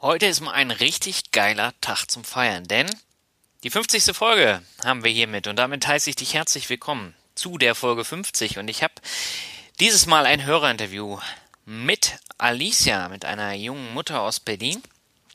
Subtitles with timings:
[0.00, 2.86] Heute ist mal ein richtig geiler Tag zum Feiern, denn
[3.64, 4.16] die 50.
[4.16, 8.58] Folge haben wir hiermit und damit heiße ich dich herzlich willkommen zu der Folge 50
[8.58, 8.94] und ich habe
[9.80, 11.18] dieses Mal ein Hörerinterview
[11.64, 14.80] mit Alicia, mit einer jungen Mutter aus Berlin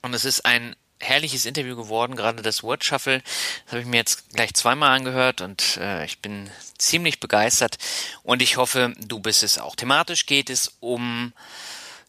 [0.02, 3.22] und es ist ein herrliches Interview geworden, gerade das Word Shuffle,
[3.66, 7.80] das habe ich mir jetzt gleich zweimal angehört und äh, ich bin ziemlich begeistert
[8.24, 9.76] und ich hoffe, du bist es auch.
[9.76, 11.34] Thematisch geht es um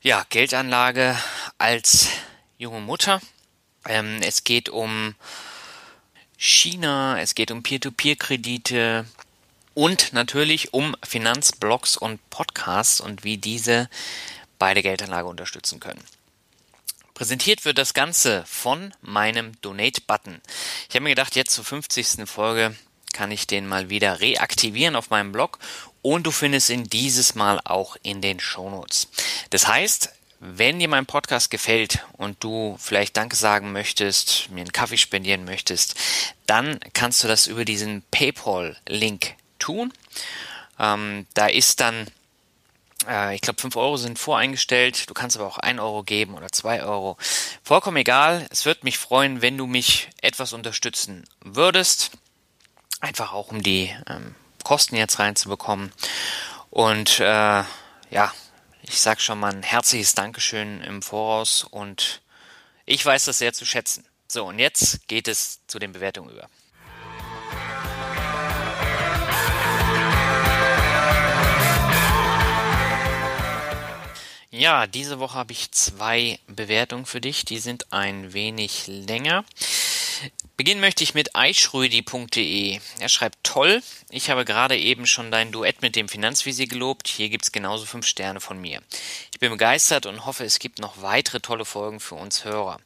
[0.02, 1.18] ja, Geldanlage
[1.58, 2.10] als
[2.64, 3.20] junge Mutter.
[3.86, 5.14] Ähm, es geht um
[6.38, 9.04] China, es geht um Peer-to-Peer-Kredite
[9.74, 13.90] und natürlich um Finanzblogs und Podcasts und wie diese
[14.58, 16.02] beide Geldanlage unterstützen können.
[17.12, 20.40] Präsentiert wird das Ganze von meinem Donate-Button.
[20.88, 22.26] Ich habe mir gedacht, jetzt zur 50.
[22.26, 22.74] Folge
[23.12, 25.58] kann ich den mal wieder reaktivieren auf meinem Blog
[26.00, 29.08] und du findest ihn dieses Mal auch in den Shownotes.
[29.50, 30.10] Das heißt,
[30.46, 35.44] wenn dir mein Podcast gefällt und du vielleicht Danke sagen möchtest, mir einen Kaffee spendieren
[35.46, 35.94] möchtest,
[36.46, 39.92] dann kannst du das über diesen PayPal-Link tun.
[40.78, 42.08] Ähm, da ist dann,
[43.08, 45.08] äh, ich glaube, 5 Euro sind voreingestellt.
[45.08, 47.16] Du kannst aber auch 1 Euro geben oder 2 Euro.
[47.62, 48.46] Vollkommen egal.
[48.50, 52.10] Es würde mich freuen, wenn du mich etwas unterstützen würdest.
[53.00, 55.90] Einfach auch, um die ähm, Kosten jetzt reinzubekommen.
[56.68, 57.62] Und äh,
[58.10, 58.32] ja,
[58.86, 62.20] ich sag schon mal ein herzliches Dankeschön im Voraus und
[62.84, 64.04] ich weiß das sehr zu schätzen.
[64.28, 66.48] So, und jetzt geht es zu den Bewertungen über.
[74.50, 77.44] Ja, diese Woche habe ich zwei Bewertungen für dich.
[77.44, 79.44] Die sind ein wenig länger.
[80.56, 82.78] Beginnen möchte ich mit eichschrödi.de.
[83.00, 83.82] Er schreibt toll.
[84.10, 87.08] Ich habe gerade eben schon dein Duett mit dem Finanzvisier gelobt.
[87.08, 88.80] Hier gibt's genauso fünf Sterne von mir.
[89.32, 92.78] Ich bin begeistert und hoffe, es gibt noch weitere tolle Folgen für uns Hörer.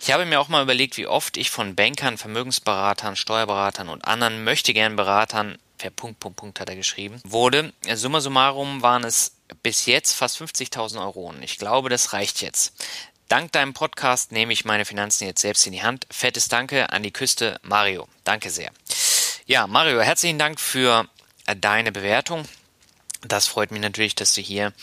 [0.00, 4.42] Ich habe mir auch mal überlegt, wie oft ich von Bankern, Vermögensberatern, Steuerberatern und anderen
[4.42, 5.58] möchte gern Beratern
[5.90, 7.72] Punkt, Punkt, Punkt hat er geschrieben, wurde.
[7.94, 11.28] Summa summarum waren es bis jetzt fast 50.000 Euro.
[11.28, 12.72] Und ich glaube, das reicht jetzt.
[13.32, 16.06] Dank deinem Podcast nehme ich meine Finanzen jetzt selbst in die Hand.
[16.10, 18.06] Fettes Danke an die Küste, Mario.
[18.24, 18.70] Danke sehr.
[19.46, 21.08] Ja, Mario, herzlichen Dank für
[21.46, 22.44] äh, deine Bewertung.
[23.22, 24.74] Das freut mich natürlich, dass du hier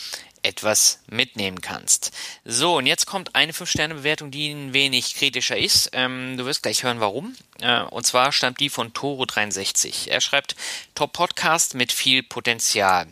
[0.43, 2.11] etwas mitnehmen kannst.
[2.45, 5.89] So, und jetzt kommt eine 5-Sterne-Bewertung, die ein wenig kritischer ist.
[5.93, 7.35] Ähm, du wirst gleich hören, warum.
[7.61, 10.09] Äh, und zwar stammt die von Toro63.
[10.09, 10.55] Er schreibt,
[10.95, 13.07] Top-Podcast mit viel Potenzial.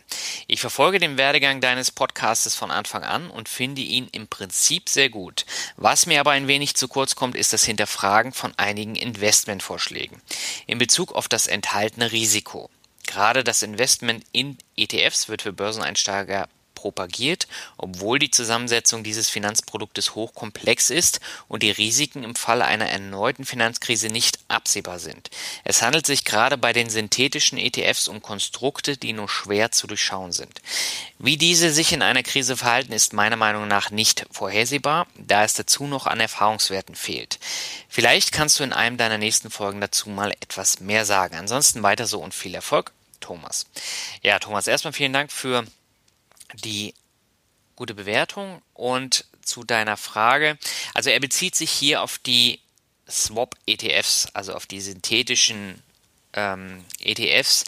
[0.46, 5.10] Ich verfolge den Werdegang deines Podcastes von Anfang an und finde ihn im Prinzip sehr
[5.10, 5.46] gut.
[5.76, 10.20] Was mir aber ein wenig zu kurz kommt, ist das Hinterfragen von einigen Investmentvorschlägen
[10.66, 12.70] in Bezug auf das enthaltene Risiko.
[13.06, 16.46] Gerade das Investment in ETFs wird für Börseneinsteiger
[16.78, 21.18] propagiert, obwohl die Zusammensetzung dieses Finanzproduktes hochkomplex ist
[21.48, 25.28] und die Risiken im Falle einer erneuten Finanzkrise nicht absehbar sind.
[25.64, 30.30] Es handelt sich gerade bei den synthetischen ETFs um Konstrukte, die nur schwer zu durchschauen
[30.30, 30.62] sind.
[31.18, 35.54] Wie diese sich in einer Krise verhalten, ist meiner Meinung nach nicht vorhersehbar, da es
[35.54, 37.40] dazu noch an Erfahrungswerten fehlt.
[37.88, 41.34] Vielleicht kannst du in einem deiner nächsten Folgen dazu mal etwas mehr sagen.
[41.34, 42.92] Ansonsten weiter so und viel Erfolg.
[43.20, 43.66] Thomas.
[44.22, 45.66] Ja, Thomas, erstmal vielen Dank für
[46.54, 46.94] die
[47.76, 50.58] gute Bewertung und zu deiner Frage.
[50.94, 52.60] Also er bezieht sich hier auf die
[53.08, 55.82] Swap-ETFs, also auf die synthetischen
[56.34, 57.64] ähm, ETFs,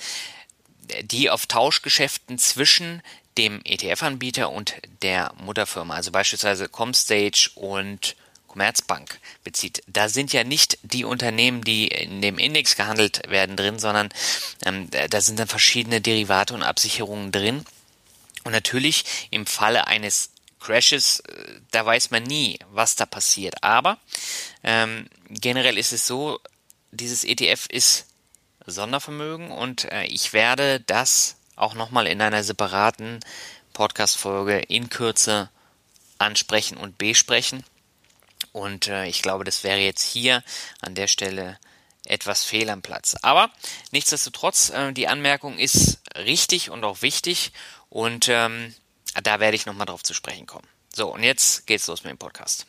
[1.03, 3.03] die auf Tauschgeschäften zwischen
[3.39, 8.17] dem ETF-Anbieter und der Mutterfirma, also beispielsweise Comstage und
[8.49, 9.83] Commerzbank bezieht.
[9.87, 14.09] Da sind ja nicht die Unternehmen, die in dem Index gehandelt werden, drin, sondern
[14.67, 17.65] ähm, da sind dann verschiedene Derivate und Absicherungen drin
[18.45, 23.63] Und natürlich im Falle eines Crashes, äh, da weiß man nie, was da passiert.
[23.63, 23.99] Aber
[24.63, 26.41] ähm, generell ist es so,
[26.93, 28.07] dieses ETF ist
[28.67, 33.21] Sondervermögen und äh, ich werde das auch nochmal in einer separaten
[33.73, 35.51] Podcast-Folge in Kürze
[36.19, 37.65] ansprechen und besprechen.
[38.53, 40.43] Und äh, ich glaube, das wäre jetzt hier
[40.81, 41.59] an der Stelle
[42.07, 43.17] etwas fehl am Platz.
[43.23, 43.51] Aber
[43.93, 47.53] nichtsdestotrotz, äh, die Anmerkung ist richtig und auch wichtig
[47.91, 48.75] und ähm,
[49.23, 50.67] da werde ich nochmal drauf zu sprechen kommen.
[50.95, 52.67] So, und jetzt geht's los mit dem Podcast.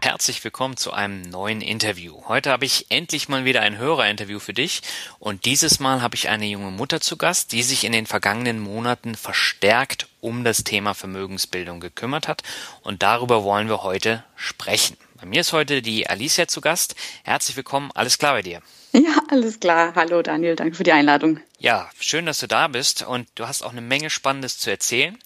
[0.00, 2.22] Herzlich willkommen zu einem neuen Interview.
[2.26, 4.80] Heute habe ich endlich mal wieder ein Hörerinterview für dich
[5.18, 8.58] und dieses Mal habe ich eine junge Mutter zu Gast, die sich in den vergangenen
[8.58, 12.42] Monaten verstärkt um das Thema Vermögensbildung gekümmert hat
[12.82, 14.96] und darüber wollen wir heute sprechen.
[15.16, 16.94] Bei mir ist heute die Alicia zu Gast.
[17.24, 18.62] Herzlich willkommen, alles klar bei dir?
[18.96, 19.94] Ja, alles klar.
[19.94, 21.40] Hallo Daniel, danke für die Einladung.
[21.58, 25.18] Ja, schön, dass du da bist und du hast auch eine Menge Spannendes zu erzählen.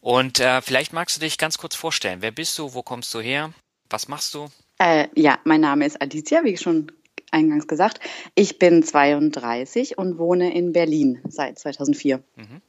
[0.00, 2.18] Und äh, vielleicht magst du dich ganz kurz vorstellen.
[2.20, 2.74] Wer bist du?
[2.74, 3.52] Wo kommst du her?
[3.90, 4.48] Was machst du?
[4.78, 6.90] Äh, ja, mein Name ist Aditya, wie schon
[7.30, 8.00] eingangs gesagt.
[8.34, 12.22] Ich bin 32 und wohne in Berlin seit 2004.
[12.34, 12.60] Mhm.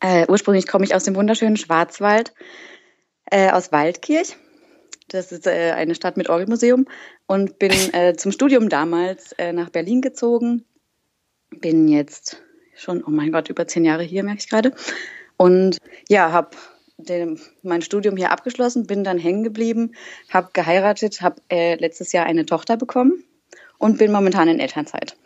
[0.00, 2.32] Äh, ursprünglich komme ich aus dem wunderschönen Schwarzwald,
[3.30, 4.36] äh, aus Waldkirch.
[5.08, 6.86] Das ist äh, eine Stadt mit Orgelmuseum
[7.26, 10.64] und bin äh, zum Studium damals äh, nach Berlin gezogen.
[11.50, 12.42] Bin jetzt
[12.76, 14.72] schon, oh mein Gott, über zehn Jahre hier, merke ich gerade.
[15.36, 15.78] Und
[16.08, 16.50] ja, habe
[17.62, 19.92] mein Studium hier abgeschlossen, bin dann hängen geblieben,
[20.30, 23.22] habe geheiratet, habe äh, letztes Jahr eine Tochter bekommen
[23.78, 25.16] und bin momentan in Elternzeit.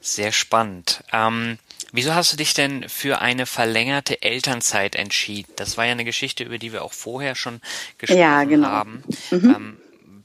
[0.00, 1.04] Sehr spannend.
[1.12, 1.58] Ähm,
[1.92, 5.52] wieso hast du dich denn für eine verlängerte Elternzeit entschieden?
[5.56, 7.60] Das war ja eine Geschichte, über die wir auch vorher schon
[7.98, 8.68] gesprochen ja, genau.
[8.68, 9.04] haben.
[9.30, 9.54] Mhm.
[9.54, 9.76] Ähm,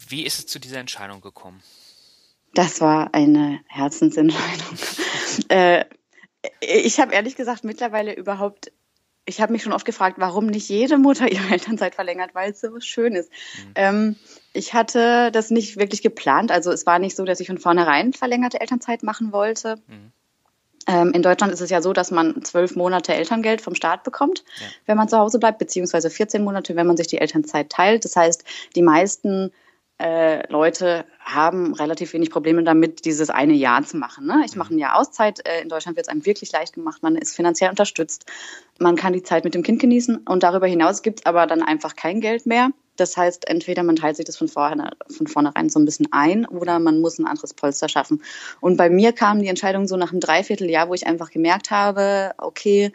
[0.10, 1.62] wie ist es zu dieser Entscheidung gekommen?
[2.54, 4.78] Das war eine Herzensentscheidung.
[5.50, 5.86] äh,
[6.62, 8.72] ich habe ehrlich gesagt mittlerweile überhaupt
[9.28, 12.62] ich habe mich schon oft gefragt, warum nicht jede Mutter ihre Elternzeit verlängert, weil es
[12.62, 13.30] so schön ist.
[13.30, 13.72] Mhm.
[13.76, 14.16] Ähm,
[14.54, 16.50] ich hatte das nicht wirklich geplant.
[16.50, 19.76] Also es war nicht so, dass ich von vornherein verlängerte Elternzeit machen wollte.
[19.88, 20.14] Mhm.
[20.88, 24.44] Ähm, in Deutschland ist es ja so, dass man zwölf Monate Elterngeld vom Staat bekommt,
[24.60, 24.68] ja.
[24.86, 28.06] wenn man zu Hause bleibt, beziehungsweise 14 Monate, wenn man sich die Elternzeit teilt.
[28.06, 28.44] Das heißt,
[28.76, 29.52] die meisten
[30.00, 34.28] äh, Leute haben relativ wenig Probleme damit, dieses eine Jahr zu machen.
[34.28, 34.44] Ne?
[34.46, 35.46] Ich mache ein Jahr Auszeit.
[35.46, 37.02] Äh, in Deutschland wird es einem wirklich leicht gemacht.
[37.04, 38.26] Man ist finanziell unterstützt.
[38.80, 40.18] Man kann die Zeit mit dem Kind genießen.
[40.18, 42.70] Und darüber hinaus gibt es aber dann einfach kein Geld mehr.
[43.00, 46.46] Das heißt, entweder man teilt sich das von, vorne, von vornherein so ein bisschen ein
[46.46, 48.22] oder man muss ein anderes Polster schaffen.
[48.60, 52.32] Und bei mir kam die Entscheidung so nach einem Dreivierteljahr, wo ich einfach gemerkt habe,
[52.38, 52.92] okay,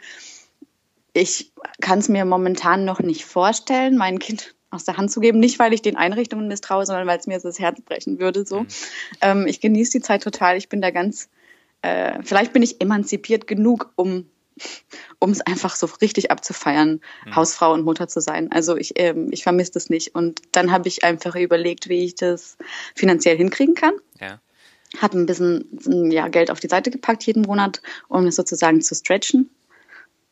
[1.13, 5.39] ich kann es mir momentan noch nicht vorstellen, mein Kind aus der Hand zu geben.
[5.39, 8.45] Nicht, weil ich den Einrichtungen misstraue, sondern weil es mir das Herz brechen würde.
[8.45, 8.61] So.
[8.61, 8.67] Mhm.
[9.21, 10.57] Ähm, ich genieße die Zeit total.
[10.57, 11.29] Ich bin da ganz,
[11.83, 14.25] äh, vielleicht bin ich emanzipiert genug, um
[15.19, 17.35] um es einfach so richtig abzufeiern, mhm.
[17.35, 18.51] Hausfrau und Mutter zu sein.
[18.51, 20.15] Also ich, ähm, ich vermisse das nicht.
[20.15, 22.57] Und dann habe ich einfach überlegt, wie ich das
[22.95, 23.93] finanziell hinkriegen kann.
[24.19, 24.39] Ja.
[25.01, 28.95] Habe ein bisschen ja, Geld auf die Seite gepackt jeden Monat, um es sozusagen zu
[28.95, 29.49] stretchen.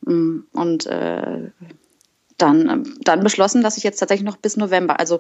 [0.02, 1.50] Mm, und äh,
[2.38, 5.20] dann, ähm, dann beschlossen, dass ich jetzt tatsächlich noch bis November, also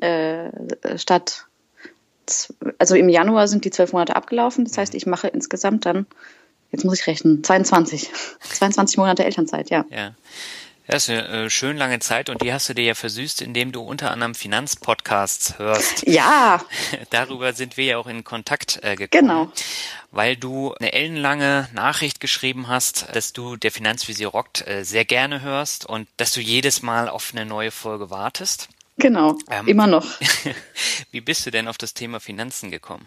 [0.00, 0.50] äh,
[0.96, 1.46] statt,
[2.78, 4.64] also im Januar sind die zwölf Monate abgelaufen.
[4.64, 6.06] Das heißt, ich mache insgesamt dann,
[6.70, 8.10] jetzt muss ich rechnen, 22,
[8.40, 9.84] 22 Monate Elternzeit, ja.
[9.90, 10.14] Ja.
[10.90, 13.70] Das ist eine äh, schön lange Zeit und die hast du dir ja versüßt, indem
[13.70, 16.04] du unter anderem Finanzpodcasts hörst.
[16.08, 16.64] Ja.
[17.10, 19.28] Darüber sind wir ja auch in Kontakt äh, gekommen.
[19.28, 19.52] Genau.
[20.10, 25.42] Weil du eine ellenlange Nachricht geschrieben hast, dass du der Finanzvisier rockt äh, sehr gerne
[25.42, 28.68] hörst und dass du jedes Mal auf eine neue Folge wartest.
[28.96, 30.06] Genau, ähm, immer noch.
[31.12, 33.06] Wie bist du denn auf das Thema Finanzen gekommen?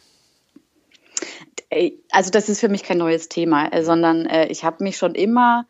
[2.12, 5.16] Also das ist für mich kein neues Thema, äh, sondern äh, ich habe mich schon
[5.16, 5.66] immer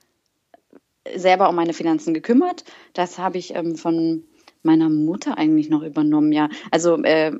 [1.16, 2.64] selber um meine Finanzen gekümmert.
[2.94, 4.24] Das habe ich ähm, von
[4.64, 6.50] meiner Mutter eigentlich noch übernommen, ja.
[6.72, 7.32] Also äh,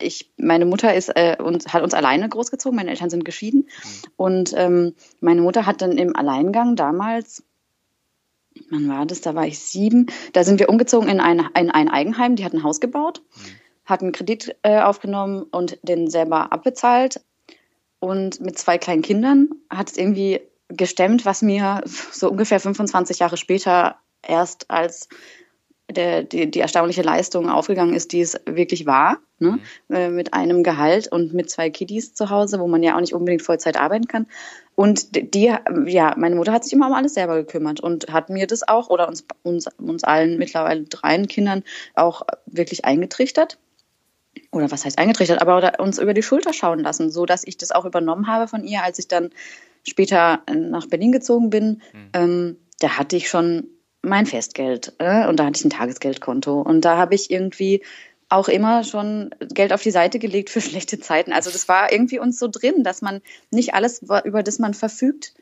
[0.00, 3.60] ich, meine Mutter ist äh, uns, hat uns alleine großgezogen, meine Eltern sind geschieden.
[3.60, 4.10] Mhm.
[4.16, 7.44] Und ähm, meine Mutter hat dann im Alleingang damals,
[8.70, 9.20] wann war das?
[9.20, 12.52] Da war ich sieben, da sind wir umgezogen in ein, in ein Eigenheim, die hat
[12.52, 13.40] ein Haus gebaut, mhm.
[13.84, 17.20] hat einen Kredit äh, aufgenommen und den selber abbezahlt.
[18.00, 23.36] Und mit zwei kleinen Kindern hat es irgendwie gestemmt, was mir so ungefähr 25 Jahre
[23.36, 25.08] später erst als
[25.90, 29.58] der, die, die erstaunliche Leistung aufgegangen ist, die es wirklich war, ne?
[29.88, 29.94] Mhm.
[29.94, 33.14] Äh, mit einem Gehalt und mit zwei Kiddies zu Hause, wo man ja auch nicht
[33.14, 34.26] unbedingt Vollzeit arbeiten kann.
[34.74, 35.52] Und die,
[35.86, 38.90] ja, meine Mutter hat sich immer um alles selber gekümmert und hat mir das auch
[38.90, 41.64] oder uns, uns, uns allen mittlerweile dreien Kindern
[41.94, 43.58] auch wirklich eingetrichtert.
[44.50, 47.70] Oder was heißt eingetrichtert, aber uns über die Schulter schauen lassen, so dass ich das
[47.70, 49.30] auch übernommen habe von ihr, als ich dann
[49.86, 51.82] später nach Berlin gezogen bin.
[51.92, 52.10] Mhm.
[52.14, 53.68] Ähm, da hatte ich schon
[54.02, 57.82] mein Festgeld äh, und da hatte ich ein Tagesgeldkonto und da habe ich irgendwie
[58.28, 61.32] auch immer schon Geld auf die Seite gelegt für schlechte Zeiten.
[61.32, 65.34] Also das war irgendwie uns so drin, dass man nicht alles, über das man verfügt,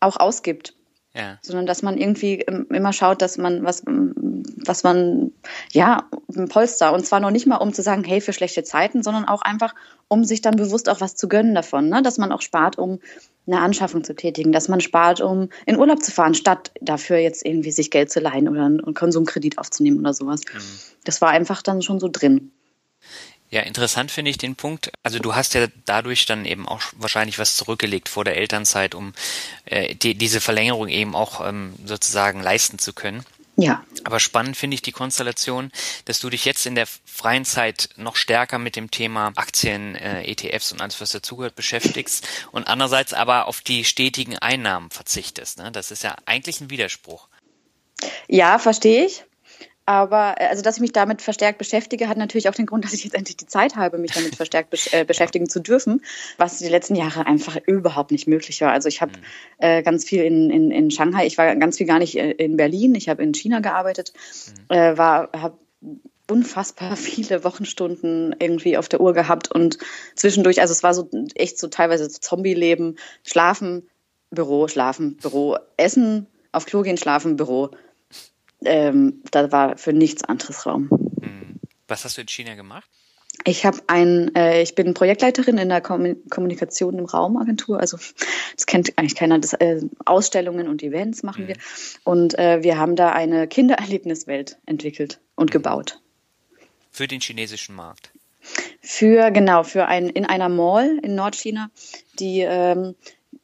[0.00, 0.74] auch ausgibt.
[1.14, 1.38] Ja.
[1.42, 5.32] Sondern dass man irgendwie immer schaut, dass man was, was man,
[5.70, 6.92] ja, ein Polster.
[6.94, 9.74] Und zwar noch nicht mal, um zu sagen, hey, für schlechte Zeiten, sondern auch einfach,
[10.08, 11.88] um sich dann bewusst auch was zu gönnen davon.
[11.88, 12.02] Ne?
[12.02, 12.98] Dass man auch spart, um
[13.46, 17.44] eine Anschaffung zu tätigen, dass man spart, um in Urlaub zu fahren, statt dafür jetzt
[17.44, 20.40] irgendwie sich Geld zu leihen oder einen Konsumkredit aufzunehmen oder sowas.
[20.52, 20.60] Mhm.
[21.04, 22.52] Das war einfach dann schon so drin.
[23.52, 24.90] Ja, interessant finde ich den Punkt.
[25.02, 29.12] Also du hast ja dadurch dann eben auch wahrscheinlich was zurückgelegt vor der Elternzeit, um
[29.66, 33.26] äh, die, diese Verlängerung eben auch ähm, sozusagen leisten zu können.
[33.56, 33.84] Ja.
[34.04, 35.70] Aber spannend finde ich die Konstellation,
[36.06, 40.22] dass du dich jetzt in der freien Zeit noch stärker mit dem Thema Aktien, äh,
[40.22, 45.58] ETFs und alles, was dazugehört, beschäftigst und andererseits aber auf die stetigen Einnahmen verzichtest.
[45.58, 45.70] Ne?
[45.70, 47.28] Das ist ja eigentlich ein Widerspruch.
[48.28, 49.24] Ja, verstehe ich.
[49.84, 52.92] Aber äh, also, dass ich mich damit verstärkt beschäftige, hat natürlich auch den Grund, dass
[52.92, 56.02] ich jetzt endlich die Zeit habe, mich damit verstärkt besch äh, beschäftigen zu dürfen,
[56.36, 58.72] was die letzten Jahre einfach überhaupt nicht möglich war.
[58.72, 59.24] Also ich habe mhm.
[59.58, 62.56] äh, ganz viel in, in, in Shanghai, ich war ganz viel gar nicht äh, in
[62.56, 64.12] Berlin, ich habe in China gearbeitet,
[64.70, 64.76] mhm.
[64.76, 65.58] äh, war habe
[66.30, 69.78] unfassbar viele Wochenstunden irgendwie auf der Uhr gehabt und
[70.14, 73.88] zwischendurch, also es war so echt so teilweise so Zombie-Leben, schlafen,
[74.30, 77.70] Büro, schlafen, Büro, essen, auf Klo gehen, schlafen, Büro
[78.64, 80.88] ähm, da war für nichts anderes Raum.
[81.20, 81.60] Hm.
[81.88, 82.88] Was hast du in China gemacht?
[83.44, 87.80] Ich habe ein, äh, ich bin Projektleiterin in der Kommunikation im Raumagentur.
[87.80, 87.98] Also
[88.56, 89.38] das kennt eigentlich keiner.
[89.38, 91.48] Das, äh, Ausstellungen und Events machen mhm.
[91.48, 91.56] wir.
[92.04, 95.52] Und äh, wir haben da eine Kindererlebniswelt entwickelt und mhm.
[95.52, 96.00] gebaut.
[96.90, 98.12] Für den chinesischen Markt.
[98.80, 101.70] Für genau für ein in einer Mall in Nordchina,
[102.18, 102.94] die ähm,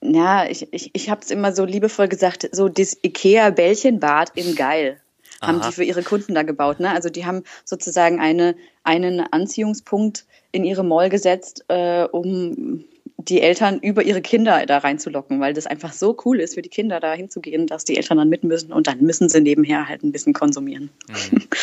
[0.00, 4.56] ja ich ich, ich habe es immer so liebevoll gesagt, so das Ikea Bällchenbad in
[4.56, 5.00] geil
[5.40, 5.68] haben Aha.
[5.68, 6.80] die für ihre Kunden da gebaut.
[6.80, 6.90] Ne?
[6.90, 12.84] Also die haben sozusagen eine, einen Anziehungspunkt in ihre Mall gesetzt, äh, um
[13.16, 16.68] die Eltern über ihre Kinder da reinzulocken, weil das einfach so cool ist für die
[16.68, 20.02] Kinder da hinzugehen, dass die Eltern dann mit müssen und dann müssen sie nebenher halt
[20.02, 20.90] ein bisschen konsumieren.
[21.08, 21.48] Mhm.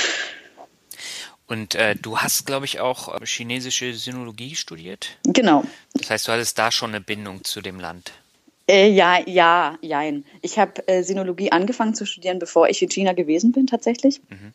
[1.48, 5.20] Und äh, du hast, glaube ich, auch chinesische Sinologie studiert?
[5.26, 5.64] Genau.
[5.94, 8.14] Das heißt, du hattest da schon eine Bindung zu dem Land.
[8.68, 10.26] Äh, ja, ja, jein.
[10.42, 14.22] Ich habe äh, Sinologie angefangen zu studieren, bevor ich in China gewesen bin, tatsächlich.
[14.30, 14.54] Mhm.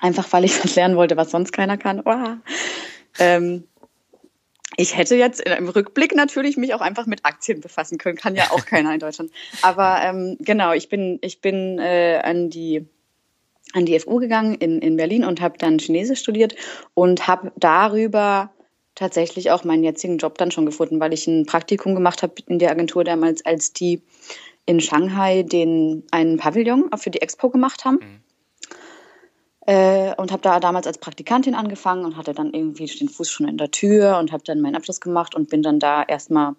[0.00, 2.02] Einfach weil ich was lernen wollte, was sonst keiner kann.
[2.04, 2.36] Oh.
[3.18, 3.64] Ähm,
[4.76, 8.50] ich hätte jetzt im Rückblick natürlich mich auch einfach mit Aktien befassen können, kann ja
[8.50, 9.30] auch keiner in Deutschland.
[9.62, 12.86] Aber ähm, genau, ich bin, ich bin äh, an die
[13.72, 16.54] an die FU gegangen in, in Berlin und habe dann Chinesisch studiert
[16.94, 18.52] und habe darüber
[18.94, 22.58] tatsächlich auch meinen jetzigen Job dann schon gefunden, weil ich ein Praktikum gemacht habe in
[22.58, 24.02] der Agentur damals, als die
[24.66, 27.96] in Shanghai den einen Pavillon für die Expo gemacht haben.
[27.96, 28.20] Mhm.
[29.66, 33.48] Äh, und habe da damals als Praktikantin angefangen und hatte dann irgendwie den Fuß schon
[33.48, 36.54] in der Tür und habe dann meinen Abschluss gemacht und bin dann da erstmal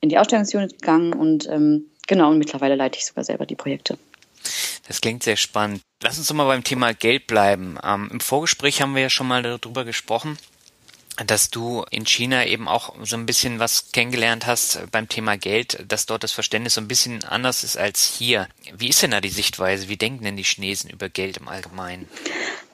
[0.00, 3.96] in die Ausstellungsunit gegangen und ähm, genau, und mittlerweile leite ich sogar selber die Projekte.
[4.86, 5.80] Das klingt sehr spannend.
[6.02, 7.78] Lass uns doch mal beim Thema Geld bleiben.
[7.82, 10.36] Ähm, Im Vorgespräch haben wir ja schon mal darüber gesprochen
[11.26, 15.84] dass du in China eben auch so ein bisschen was kennengelernt hast beim Thema Geld,
[15.88, 18.48] dass dort das Verständnis so ein bisschen anders ist als hier.
[18.76, 19.88] Wie ist denn da die Sichtweise?
[19.88, 22.08] Wie denken denn die Chinesen über Geld im Allgemeinen?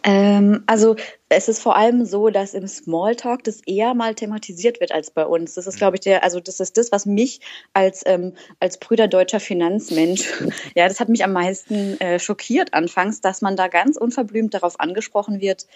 [0.07, 0.95] Ähm, also
[1.29, 5.27] es ist vor allem so, dass im Smalltalk das eher mal thematisiert wird als bei
[5.27, 5.55] uns.
[5.55, 7.41] Das ist, glaube ich, der, also das ist das, was mich
[7.73, 10.33] als ähm, als brüderdeutscher Finanzmensch,
[10.77, 14.79] ja, das hat mich am meisten äh, schockiert anfangs, dass man da ganz unverblümt darauf
[14.79, 15.67] angesprochen wird,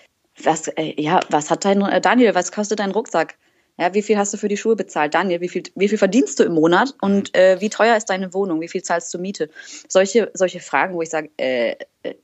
[0.44, 3.36] was, äh, ja, was hat dein, äh, Daniel, was kostet dein Rucksack?
[3.78, 5.14] Ja, wie viel hast du für die Schuhe bezahlt?
[5.14, 6.94] Daniel, wie viel, wie viel verdienst du im Monat?
[7.00, 7.40] Und mhm.
[7.40, 8.60] äh, wie teuer ist deine Wohnung?
[8.60, 9.48] Wie viel zahlst du Miete?
[9.88, 12.14] Solche, solche Fragen, wo ich sage, äh, äh,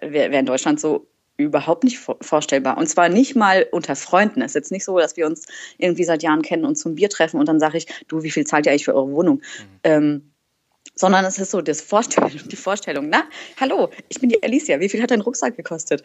[0.00, 1.06] wäre wär in Deutschland so
[1.36, 2.78] überhaupt nicht vorstellbar.
[2.78, 4.40] Und zwar nicht mal unter Freunden.
[4.40, 5.46] Es ist jetzt nicht so, dass wir uns
[5.78, 8.46] irgendwie seit Jahren kennen und zum Bier treffen und dann sage ich, du, wie viel
[8.46, 9.36] zahlt ihr eigentlich für eure Wohnung?
[9.36, 9.80] Mhm.
[9.84, 10.32] Ähm,
[10.94, 13.24] sondern es ist so das Vorstellung, die Vorstellung, na,
[13.60, 16.02] hallo, ich bin die Alicia, wie viel hat dein Rucksack gekostet?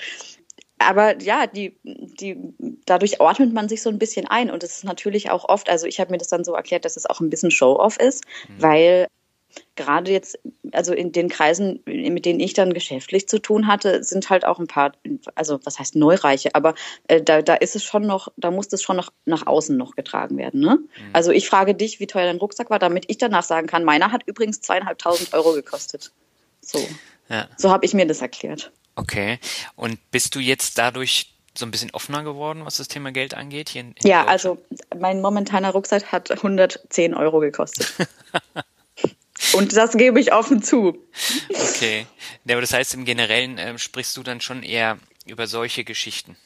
[0.88, 2.38] Aber ja, die, die,
[2.86, 4.50] dadurch ordnet man sich so ein bisschen ein.
[4.50, 6.98] Und es ist natürlich auch oft, also ich habe mir das dann so erklärt, dass
[6.98, 8.62] es auch ein bisschen Show-off ist, mhm.
[8.62, 9.08] weil
[9.76, 10.40] gerade jetzt,
[10.72, 14.60] also in den Kreisen, mit denen ich dann geschäftlich zu tun hatte, sind halt auch
[14.60, 14.94] ein paar,
[15.36, 16.76] also was heißt Neureiche, aber
[17.08, 19.96] äh, da, da ist es schon noch, da muss das schon noch nach außen noch
[19.96, 20.62] getragen werden.
[20.62, 20.78] Ne?
[20.78, 20.90] Mhm.
[21.14, 24.12] Also ich frage dich, wie teuer dein Rucksack war, damit ich danach sagen kann, meiner
[24.12, 26.12] hat übrigens zweieinhalbtausend Euro gekostet.
[26.62, 26.80] So.
[27.30, 27.48] Ja.
[27.58, 28.72] So habe ich mir das erklärt.
[28.96, 29.40] Okay.
[29.76, 33.70] Und bist du jetzt dadurch so ein bisschen offener geworden, was das Thema Geld angeht?
[33.70, 34.58] Hier in, in ja, also
[34.98, 37.94] mein momentaner Rucksack hat 110 Euro gekostet.
[39.54, 40.98] Und das gebe ich offen zu.
[41.50, 42.06] Okay.
[42.46, 46.38] Ja, aber das heißt, im Generellen äh, sprichst du dann schon eher über solche Geschichten.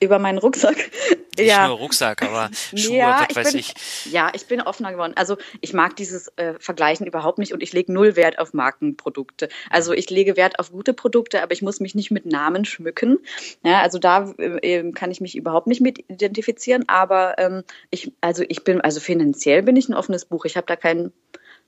[0.00, 0.90] Über meinen Rucksack.
[1.36, 1.68] Nicht ja.
[1.68, 3.74] nur Rucksack, aber Schuhe, ja, was weiß bin, ich.
[4.10, 5.12] Ja, ich bin offener geworden.
[5.16, 9.48] Also ich mag dieses äh, Vergleichen überhaupt nicht und ich lege null Wert auf Markenprodukte.
[9.70, 13.18] Also ich lege Wert auf gute Produkte, aber ich muss mich nicht mit Namen schmücken.
[13.64, 16.84] Ja, also da äh, kann ich mich überhaupt nicht mit identifizieren.
[16.88, 20.44] Aber ähm, ich, also ich bin, also finanziell bin ich ein offenes Buch.
[20.44, 21.12] Ich habe da kein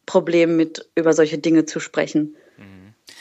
[0.07, 2.35] Problem mit, über solche Dinge zu sprechen.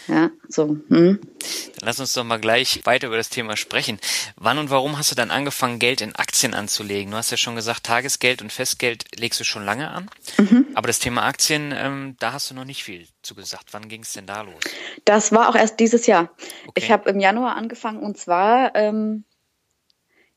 [0.07, 0.77] Ja, so.
[0.87, 1.19] Hm.
[1.19, 3.99] Dann lass uns doch mal gleich weiter über das Thema sprechen.
[4.35, 7.11] Wann und warum hast du dann angefangen, Geld in Aktien anzulegen?
[7.11, 10.09] Du hast ja schon gesagt, Tagesgeld und Festgeld legst du schon lange an.
[10.37, 10.67] Mhm.
[10.75, 13.73] Aber das Thema Aktien, ähm, da hast du noch nicht viel zu gesagt.
[13.73, 14.61] Wann ging es denn da los?
[15.05, 16.31] Das war auch erst dieses Jahr.
[16.67, 16.71] Okay.
[16.75, 19.25] Ich habe im Januar angefangen und zwar ähm,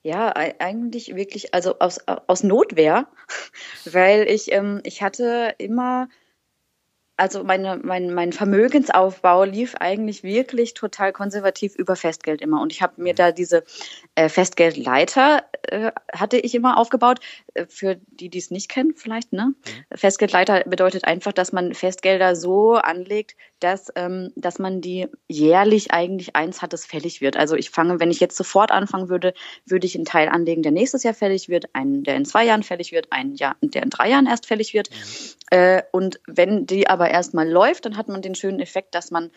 [0.03, 3.07] ja, eigentlich wirklich, also aus, aus Notwehr,
[3.85, 6.09] weil ich, ähm, ich hatte immer
[7.21, 12.63] also meine, mein, mein Vermögensaufbau lief eigentlich wirklich total konservativ über Festgeld immer.
[12.63, 13.17] Und ich habe mir mhm.
[13.17, 13.63] da diese
[14.15, 17.21] äh, Festgeldleiter äh, hatte ich immer aufgebaut.
[17.53, 19.49] Äh, für die, die es nicht kennen, vielleicht, ne?
[19.49, 19.97] Mhm.
[19.97, 26.35] Festgeldleiter bedeutet einfach, dass man Festgelder so anlegt, dass, ähm, dass man die jährlich eigentlich
[26.35, 27.37] eins hat, das fällig wird.
[27.37, 29.35] Also ich fange, wenn ich jetzt sofort anfangen würde,
[29.67, 32.63] würde ich einen Teil anlegen, der nächstes Jahr fällig wird, einen, der in zwei Jahren
[32.63, 34.89] fällig wird, einen, Jahr, der in drei Jahren erst fällig wird.
[34.91, 35.59] Mhm.
[35.59, 39.31] Äh, und wenn die aber erstmal läuft, dann hat man den schönen Effekt, dass man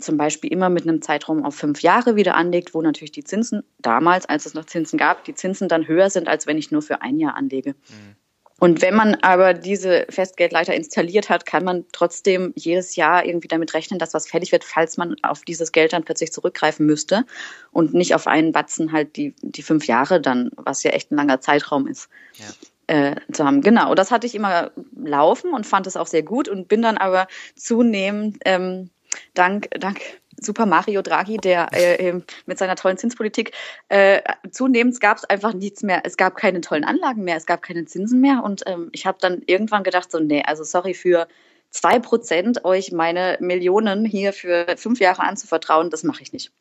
[0.00, 3.62] zum Beispiel immer mit einem Zeitraum auf fünf Jahre wieder anlegt, wo natürlich die Zinsen
[3.78, 6.82] damals, als es noch Zinsen gab, die Zinsen dann höher sind, als wenn ich nur
[6.82, 7.70] für ein Jahr anlege.
[7.70, 8.16] Mhm.
[8.60, 13.74] Und wenn man aber diese Festgeldleiter installiert hat, kann man trotzdem jedes Jahr irgendwie damit
[13.74, 17.24] rechnen, dass was fällig wird, falls man auf dieses Geld dann plötzlich zurückgreifen müsste
[17.72, 21.16] und nicht auf einen Batzen halt die, die fünf Jahre dann, was ja echt ein
[21.16, 22.08] langer Zeitraum ist.
[22.34, 22.46] Ja
[22.86, 23.60] äh, zu haben.
[23.60, 26.98] Genau, das hatte ich immer laufen und fand es auch sehr gut und bin dann
[26.98, 27.26] aber
[27.56, 28.90] zunehmend ähm,
[29.34, 30.00] dank, dank
[30.40, 33.52] Super Mario Draghi, der äh, mit seiner tollen Zinspolitik,
[33.88, 34.20] äh,
[34.50, 36.02] zunehmend gab es einfach nichts mehr.
[36.04, 39.18] Es gab keine tollen Anlagen mehr, es gab keine Zinsen mehr und ähm, ich habe
[39.20, 41.28] dann irgendwann gedacht, so, nee, also sorry für
[41.70, 46.52] zwei Prozent euch meine Millionen hier für fünf Jahre anzuvertrauen, das mache ich nicht.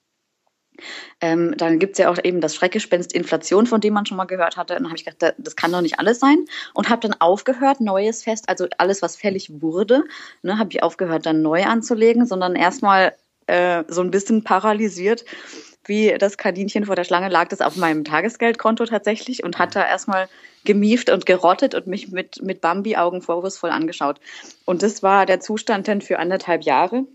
[1.22, 4.26] Ähm, dann gibt es ja auch eben das Schreckgespenst Inflation, von dem man schon mal
[4.26, 4.74] gehört hatte.
[4.74, 6.46] Und dann habe ich gedacht, das kann doch nicht alles sein.
[6.74, 10.04] Und habe dann aufgehört, Neues fest, also alles, was fällig wurde,
[10.42, 13.14] ne, habe ich aufgehört, dann neu anzulegen, sondern erstmal
[13.48, 15.26] äh, so ein bisschen paralysiert,
[15.86, 19.86] wie das Kaninchen vor der Schlange lag das auf meinem Tagesgeldkonto tatsächlich und hat da
[19.86, 20.30] erstmal
[20.64, 24.20] gemieft und gerottet und mich mit, mit Bambi-Augen vorwurfsvoll angeschaut.
[24.66, 27.06] Und das war der Zustand dann für anderthalb Jahre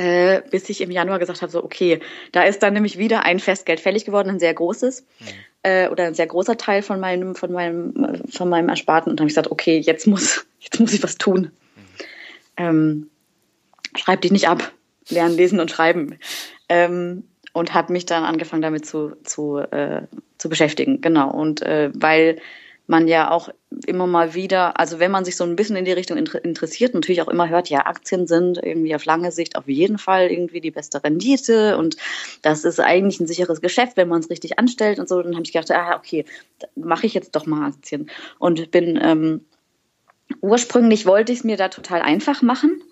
[0.00, 2.00] äh, bis ich im Januar gesagt habe, so okay,
[2.32, 5.26] da ist dann nämlich wieder ein Festgeld fällig geworden, ein sehr großes mhm.
[5.62, 9.24] äh, oder ein sehr großer Teil von meinem von meinem von meinem Ersparten und dann
[9.24, 11.50] habe ich gesagt, okay, jetzt muss jetzt muss ich was tun.
[11.76, 11.82] Mhm.
[12.56, 13.10] Ähm,
[13.94, 14.72] schreib dich nicht ab,
[15.10, 16.18] lernen, lesen und schreiben.
[16.70, 20.02] Ähm, und habe mich dann angefangen damit zu zu äh,
[20.38, 22.40] zu beschäftigen, genau und äh, weil
[22.90, 23.48] man ja auch
[23.86, 27.22] immer mal wieder, also wenn man sich so ein bisschen in die Richtung interessiert, natürlich
[27.22, 30.72] auch immer hört, ja, Aktien sind irgendwie auf lange Sicht auf jeden Fall irgendwie die
[30.72, 31.96] beste Rendite und
[32.42, 35.44] das ist eigentlich ein sicheres Geschäft, wenn man es richtig anstellt und so, dann habe
[35.44, 36.24] ich gedacht, ah, okay,
[36.74, 38.10] mache ich jetzt doch mal Aktien.
[38.38, 39.44] Und bin ähm,
[40.40, 42.82] ursprünglich wollte ich es mir da total einfach machen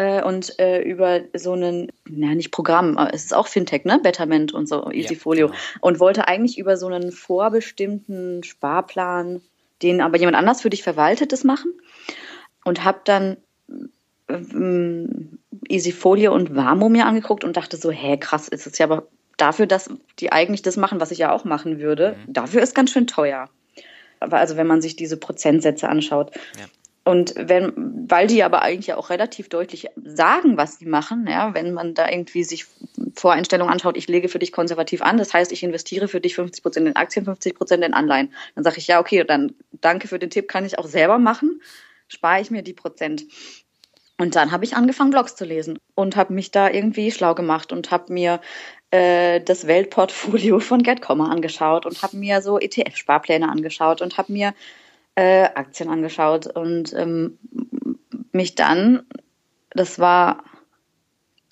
[0.00, 4.00] äh, und äh, über so einen, na nicht Programm, aber es ist auch Fintech, ne?
[4.02, 5.46] Betterment und so, Easyfolio.
[5.48, 5.86] Ja, genau.
[5.86, 9.42] Und wollte eigentlich über so einen vorbestimmten Sparplan,
[9.82, 11.72] den aber jemand anders für dich verwaltet, das machen.
[12.64, 13.36] Und habe dann
[14.28, 19.06] ähm, Easyfolio und Warmo mir angeguckt und dachte so, hä, krass, ist es ja aber
[19.36, 22.32] dafür, dass die eigentlich das machen, was ich ja auch machen würde, mhm.
[22.32, 23.48] dafür ist ganz schön teuer.
[24.18, 26.32] Aber also wenn man sich diese Prozentsätze anschaut.
[26.58, 26.66] Ja.
[27.10, 27.72] Und wenn,
[28.08, 32.08] weil die aber eigentlich auch relativ deutlich sagen, was sie machen, ja, wenn man da
[32.08, 32.66] irgendwie sich
[33.16, 36.62] Voreinstellungen anschaut, ich lege für dich konservativ an, das heißt, ich investiere für dich 50
[36.62, 38.32] Prozent in Aktien, 50 Prozent in Anleihen.
[38.54, 41.60] Dann sage ich, ja, okay, dann danke für den Tipp, kann ich auch selber machen,
[42.06, 43.24] spare ich mir die Prozent.
[44.16, 47.72] Und dann habe ich angefangen, Blogs zu lesen und habe mich da irgendwie schlau gemacht
[47.72, 48.40] und habe mir
[48.92, 54.54] äh, das Weltportfolio von GetComma angeschaut und habe mir so ETF-Sparpläne angeschaut und habe mir
[55.14, 57.38] äh, Aktien angeschaut und ähm,
[58.32, 59.06] mich dann,
[59.70, 60.44] das war,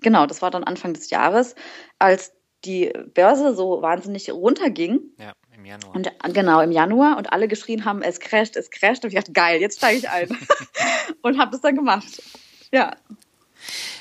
[0.01, 1.55] genau, das war dann Anfang des Jahres,
[1.99, 2.33] als
[2.65, 5.01] die Börse so wahnsinnig runterging.
[5.19, 5.95] Ja, im Januar.
[5.95, 9.05] Und, genau, im Januar und alle geschrien haben, es crasht, es crasht.
[9.05, 10.29] Und ich dachte, geil, jetzt steige ich ein.
[11.23, 12.23] und habe das dann gemacht.
[12.73, 12.97] Ja,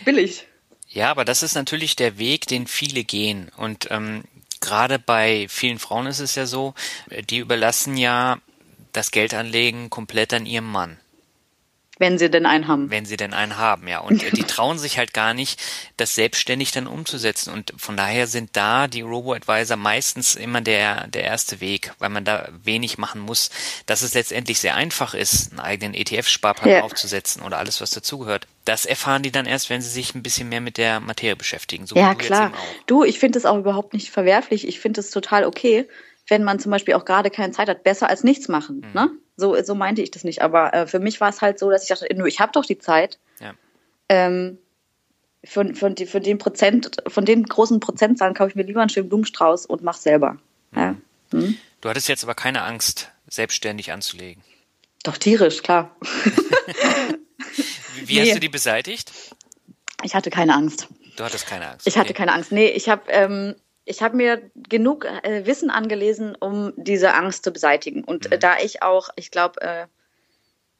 [0.05, 0.47] billig.
[0.87, 3.51] Ja, aber das ist natürlich der Weg, den viele gehen.
[3.57, 4.23] Und ähm,
[4.61, 6.73] gerade bei vielen Frauen ist es ja so,
[7.29, 8.37] die überlassen ja
[8.97, 10.97] das Geldanlegen komplett an ihrem Mann.
[11.99, 12.91] Wenn sie denn einen haben.
[12.91, 13.99] Wenn sie denn einen haben, ja.
[13.99, 15.59] Und die trauen sich halt gar nicht,
[15.97, 17.51] das selbstständig dann umzusetzen.
[17.51, 22.23] Und von daher sind da die Robo-Advisor meistens immer der, der erste Weg, weil man
[22.23, 23.49] da wenig machen muss.
[23.87, 26.83] Dass es letztendlich sehr einfach ist, einen eigenen ETF-Sparplan ja.
[26.83, 28.45] aufzusetzen oder alles, was dazugehört.
[28.63, 31.87] Das erfahren die dann erst, wenn sie sich ein bisschen mehr mit der Materie beschäftigen.
[31.87, 32.51] So ja, klar.
[32.85, 34.67] Du, ich finde es auch überhaupt nicht verwerflich.
[34.67, 35.87] Ich finde es total okay,
[36.27, 37.83] wenn man zum Beispiel auch gerade keine Zeit hat.
[37.83, 38.85] Besser als nichts machen.
[38.85, 38.93] Mhm.
[38.93, 39.09] Ne?
[39.35, 40.41] So, so meinte ich das nicht.
[40.41, 42.65] Aber äh, für mich war es halt so, dass ich dachte, nur ich habe doch
[42.65, 43.19] die Zeit.
[43.39, 43.53] Ja.
[44.09, 44.57] Ähm,
[45.45, 49.09] von, von, die, den Prozent, von den großen Prozentzahlen kaufe ich mir lieber einen schönen
[49.09, 50.37] Blumenstrauß und mache selber.
[50.71, 50.79] Mhm.
[50.79, 50.95] Ja.
[51.31, 51.57] Hm?
[51.81, 54.43] Du hattest jetzt aber keine Angst, selbstständig anzulegen.
[55.03, 55.95] Doch tierisch, klar.
[58.05, 58.21] Wie nee.
[58.21, 59.11] hast du die beseitigt?
[60.03, 60.87] Ich hatte keine Angst.
[61.15, 61.87] Du hattest keine Angst.
[61.87, 62.51] Ich hatte keine Angst.
[62.51, 63.55] Nee, ich habe ähm,
[63.87, 68.03] ich habe mir genug äh, Wissen angelesen, um diese Angst zu beseitigen.
[68.03, 68.39] Und äh, mhm.
[68.39, 69.85] da ich auch, ich glaube, äh,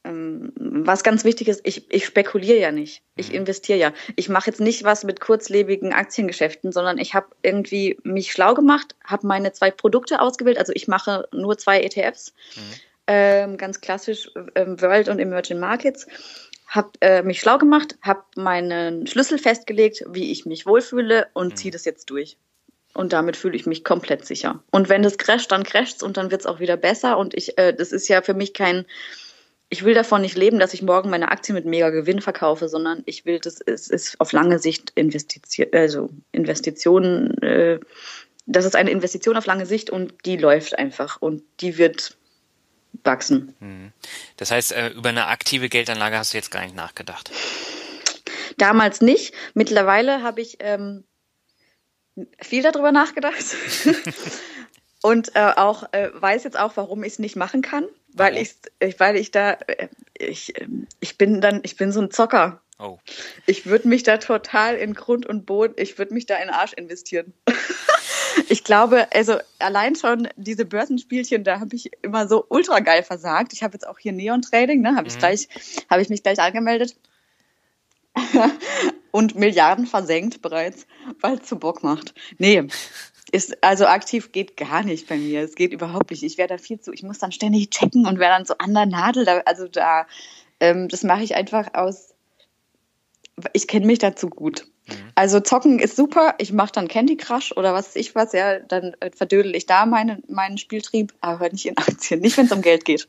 [0.04, 3.02] ähm, was ganz wichtig ist, ich, ich spekuliere ja nicht.
[3.16, 3.36] Ich mhm.
[3.36, 3.92] investiere ja.
[4.16, 8.94] Ich mache jetzt nicht was mit kurzlebigen Aktiengeschäften, sondern ich habe irgendwie mich schlau gemacht,
[9.04, 10.58] habe meine zwei Produkte ausgewählt.
[10.58, 12.60] Also ich mache nur zwei ETFs, mhm.
[13.06, 16.06] ähm, ganz klassisch ähm, World und Emerging Markets
[16.68, 21.56] habe äh, mich schlau gemacht, habe meinen Schlüssel festgelegt, wie ich mich wohlfühle und mhm.
[21.56, 22.36] ziehe das jetzt durch.
[22.98, 24.60] Und damit fühle ich mich komplett sicher.
[24.72, 27.16] Und wenn das crasht, dann crasht's und dann wird's auch wieder besser.
[27.16, 28.86] Und ich, äh, das ist ja für mich kein,
[29.68, 33.04] ich will davon nicht leben, dass ich morgen meine Aktie mit mega Gewinn verkaufe, sondern
[33.06, 37.78] ich will, das ist, ist auf lange Sicht Investition, also Investitionen, äh,
[38.46, 42.16] das ist eine Investition auf lange Sicht und die läuft einfach und die wird
[43.04, 43.54] wachsen.
[43.60, 43.92] Hm.
[44.38, 47.30] Das heißt, äh, über eine aktive Geldanlage hast du jetzt gar nicht nachgedacht?
[48.56, 49.34] Damals nicht.
[49.54, 51.04] Mittlerweile habe ich ähm,
[52.40, 53.56] viel darüber nachgedacht
[55.02, 58.54] und äh, auch äh, weiß jetzt auch, warum ich es nicht machen kann, weil ich,
[58.98, 60.54] weil ich da, äh, ich,
[61.00, 62.60] ich bin dann, ich bin so ein Zocker.
[62.80, 62.98] Oh.
[63.46, 66.50] Ich würde mich da total in Grund und Boden, ich würde mich da in den
[66.50, 67.32] Arsch investieren.
[68.48, 73.52] ich glaube, also allein schon diese Börsenspielchen, da habe ich immer so ultra geil versagt.
[73.52, 75.18] Ich habe jetzt auch hier Neon Trading, ne, habe ich mhm.
[75.18, 75.48] gleich,
[75.90, 76.94] habe ich mich gleich angemeldet.
[79.10, 80.86] und Milliarden versenkt bereits,
[81.20, 82.14] weil es zu Bock macht.
[82.38, 82.68] Nee,
[83.30, 85.42] ist, also aktiv geht gar nicht bei mir.
[85.42, 86.22] Es geht überhaupt nicht.
[86.22, 88.74] Ich wäre da viel zu, ich muss dann ständig checken und wäre dann so an
[88.74, 89.24] der Nadel.
[89.24, 90.06] Da, also da,
[90.60, 92.14] ähm, das mache ich einfach aus,
[93.52, 94.66] ich kenne mich dazu gut.
[94.86, 94.94] Mhm.
[95.14, 96.34] Also zocken ist super.
[96.38, 99.66] Ich mache dann Candy Crush oder was weiß ich was, ja, dann äh, verdödel ich
[99.66, 103.08] da meine, meinen Spieltrieb, aber nicht in Aktien, nicht wenn es um Geld geht.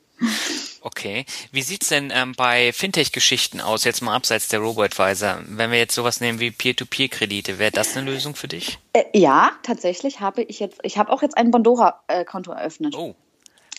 [0.82, 1.26] Okay.
[1.52, 5.40] Wie sieht's denn ähm, bei Fintech-Geschichten aus, jetzt mal abseits der Robo-Advisor?
[5.48, 8.80] Wenn wir jetzt sowas nehmen wie Peer-to-Peer-Kredite, wäre das eine Lösung für dich?
[8.94, 12.96] Äh, ja, tatsächlich habe ich jetzt, ich habe auch jetzt ein Bondora-Konto eröffnet.
[12.96, 13.16] Oh.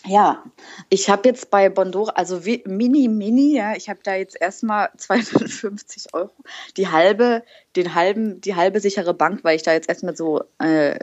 [0.05, 0.43] Ja,
[0.89, 4.89] ich habe jetzt bei Bondora, also wie, mini, mini, ja, ich habe da jetzt erstmal
[4.97, 6.31] 250 Euro,
[6.75, 7.43] die halbe,
[7.75, 10.97] den halben, die halbe sichere Bank, weil ich da jetzt erstmal so äh,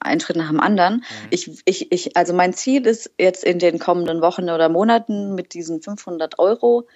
[0.00, 0.96] einen Schritt nach dem anderen.
[0.96, 1.26] Mhm.
[1.30, 5.52] Ich, ich, ich, also mein Ziel ist jetzt in den kommenden Wochen oder Monaten mit
[5.52, 6.86] diesen 500 Euro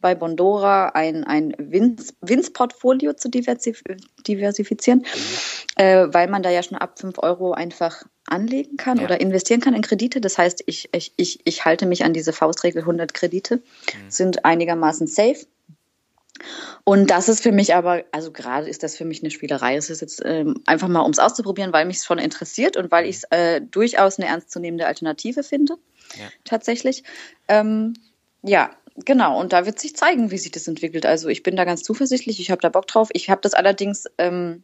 [0.00, 3.82] bei Bondora ein, ein Winz-Portfolio zu diversif
[4.26, 5.82] diversifizieren, mhm.
[5.82, 9.04] äh, weil man da ja schon ab 5 Euro einfach anlegen kann ja.
[9.04, 10.20] oder investieren kann in Kredite.
[10.20, 14.10] Das heißt, ich, ich, ich, ich halte mich an diese Faustregel 100 Kredite, mhm.
[14.10, 15.46] sind einigermaßen safe.
[16.84, 19.76] Und das ist für mich aber, also gerade ist das für mich eine Spielerei.
[19.76, 22.90] Es ist jetzt ähm, einfach mal, um es auszuprobieren, weil mich es schon interessiert und
[22.90, 23.10] weil mhm.
[23.10, 25.74] ich es äh, durchaus eine ernstzunehmende Alternative finde.
[26.18, 26.28] Ja.
[26.44, 27.04] Tatsächlich.
[27.48, 27.94] Ähm,
[28.42, 29.40] ja, genau.
[29.40, 31.06] Und da wird sich zeigen, wie sich das entwickelt.
[31.06, 32.40] Also ich bin da ganz zuversichtlich.
[32.40, 33.08] Ich habe da Bock drauf.
[33.12, 34.62] Ich habe das allerdings ähm,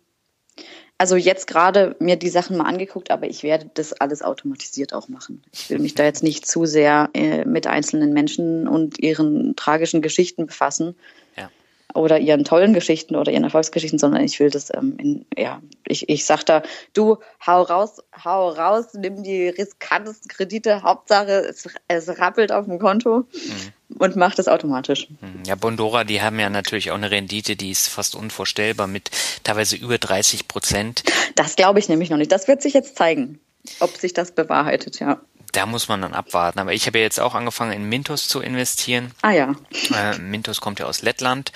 [0.99, 5.09] also jetzt gerade mir die Sachen mal angeguckt, aber ich werde das alles automatisiert auch
[5.09, 5.43] machen.
[5.53, 10.01] Ich will mich da jetzt nicht zu sehr äh, mit einzelnen Menschen und ihren tragischen
[10.01, 10.97] Geschichten befassen.
[11.37, 11.51] Ja.
[11.97, 16.09] Oder ihren tollen Geschichten oder ihren Erfolgsgeschichten, sondern ich will das, ähm, in, ja, ich,
[16.09, 22.19] ich sag da, du, hau raus, hau raus, nimm die riskantesten Kredite, Hauptsache es, es
[22.19, 23.27] rappelt auf dem Konto.
[23.33, 25.09] Mhm und macht es automatisch.
[25.21, 29.11] Hm, ja, Bondora, die haben ja natürlich auch eine Rendite, die ist fast unvorstellbar mit
[29.45, 31.05] teilweise über 30 Prozent.
[31.35, 32.33] Das glaube ich nämlich noch nicht.
[32.33, 33.39] Das wird sich jetzt zeigen,
[33.81, 35.21] ob sich das bewahrheitet, ja.
[35.57, 36.59] Da muss man dann abwarten.
[36.59, 39.13] Aber ich habe ja jetzt auch angefangen, in Mintos zu investieren.
[39.23, 39.55] Ah ja.
[39.95, 41.51] Äh, Mintos kommt ja aus Lettland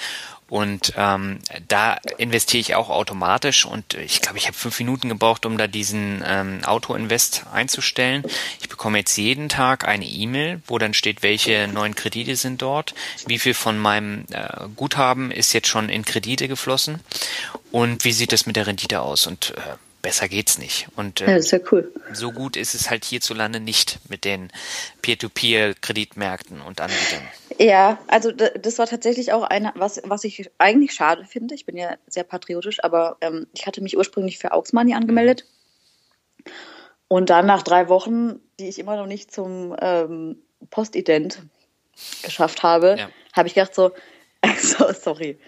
[0.48, 5.46] und ähm, da investiere ich auch automatisch und ich glaube, ich habe fünf Minuten gebraucht,
[5.46, 8.24] um da diesen ähm, Auto-Invest einzustellen.
[8.60, 12.94] Ich bekomme jetzt jeden Tag eine E-Mail, wo dann steht, welche neuen Kredite sind dort,
[13.26, 17.00] wie viel von meinem äh, Guthaben ist jetzt schon in Kredite geflossen
[17.70, 19.28] und wie sieht es mit der Rendite aus.
[19.28, 19.60] Und äh,
[20.02, 20.88] besser geht's nicht.
[20.96, 21.92] Und Ja, äh, das ist ja cool.
[22.12, 24.50] so gut ist es halt hierzulande nicht mit den
[25.02, 27.22] Peer-to-Peer-Kreditmärkten und Anbietern.
[27.58, 31.54] Ja, also das war tatsächlich auch eine, was, was ich eigentlich schade finde.
[31.54, 35.44] Ich bin ja sehr patriotisch, aber ähm, ich hatte mich ursprünglich für Aux Money angemeldet.
[37.08, 40.36] Und dann nach drei Wochen, die ich immer noch nicht zum ähm,
[40.70, 41.42] Postident
[42.22, 43.10] geschafft habe, Ja.
[43.32, 43.90] habe ich gedacht so,
[44.58, 45.38] so, sorry,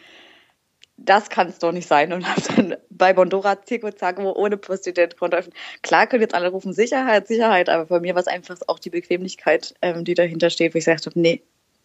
[0.96, 2.12] das kann es doch nicht sein.
[2.12, 5.55] Und habe dann bei Bondora Zago ohne Postident-Konto öffnen.
[5.83, 8.90] Klar können jetzt alle rufen Sicherheit, Sicherheit, aber bei mir war es einfach auch die
[8.90, 11.42] Bequemlichkeit, ähm, die dahinter steht, wo ich gesagt habe, nee,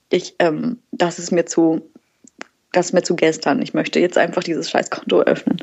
[0.10, 1.90] ich, ähm, das ist mir zu,
[2.72, 3.62] das ist mir zu gestern.
[3.62, 5.62] Ich möchte jetzt einfach dieses Scheißkonto öffnen.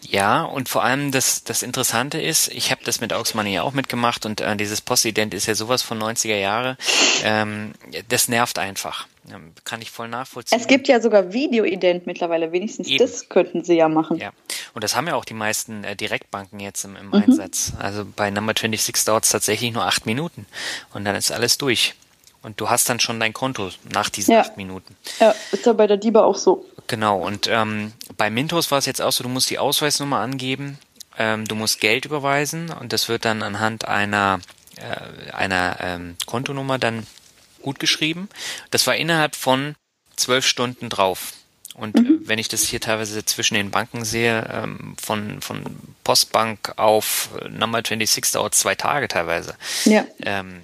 [0.00, 3.62] Ja, und vor allem das, das Interessante ist, ich habe das mit Aux Money ja
[3.62, 6.76] auch mitgemacht und äh, dieses Postident ist ja sowas von 90er Jahre.
[7.24, 7.72] Ähm,
[8.08, 9.06] das nervt einfach.
[9.64, 10.58] Kann ich voll nachvollziehen.
[10.58, 12.98] Es gibt ja sogar Videoident mittlerweile, wenigstens Eben.
[12.98, 14.18] das könnten sie ja machen.
[14.18, 14.30] Ja,
[14.74, 16.96] und das haben ja auch die meisten äh, Direktbanken jetzt im, Mhm.
[16.98, 17.72] im Einsatz.
[17.78, 20.46] Also bei Number 26 dauert es tatsächlich nur acht Minuten
[20.94, 21.94] und dann ist alles durch.
[22.42, 24.40] Und du hast dann schon dein Konto nach diesen Ja.
[24.42, 24.96] acht Minuten.
[25.18, 26.64] Ja, ist ja bei der DIBA auch so.
[26.86, 30.78] Genau, und ähm, bei Mintos war es jetzt auch so, du musst die Ausweisnummer angeben,
[31.18, 34.38] ähm, du musst Geld überweisen und das wird dann anhand einer,
[34.76, 37.06] äh, einer ähm, Kontonummer dann
[37.68, 38.30] gut geschrieben.
[38.70, 39.74] Das war innerhalb von
[40.16, 41.34] zwölf Stunden drauf.
[41.74, 45.62] Und äh, wenn ich das hier teilweise zwischen den Banken sehe, ähm, von, von
[46.02, 49.54] Postbank auf äh, Number 26 dauert zwei Tage teilweise.
[49.84, 50.06] Ja.
[50.24, 50.62] Ähm,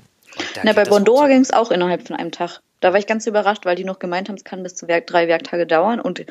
[0.62, 2.60] Na, bei Bondora ging es auch innerhalb von einem Tag.
[2.80, 5.06] Da war ich ganz überrascht, weil die noch gemeint haben, es kann bis zu Werk,
[5.06, 6.00] drei Werktage dauern.
[6.00, 6.24] Und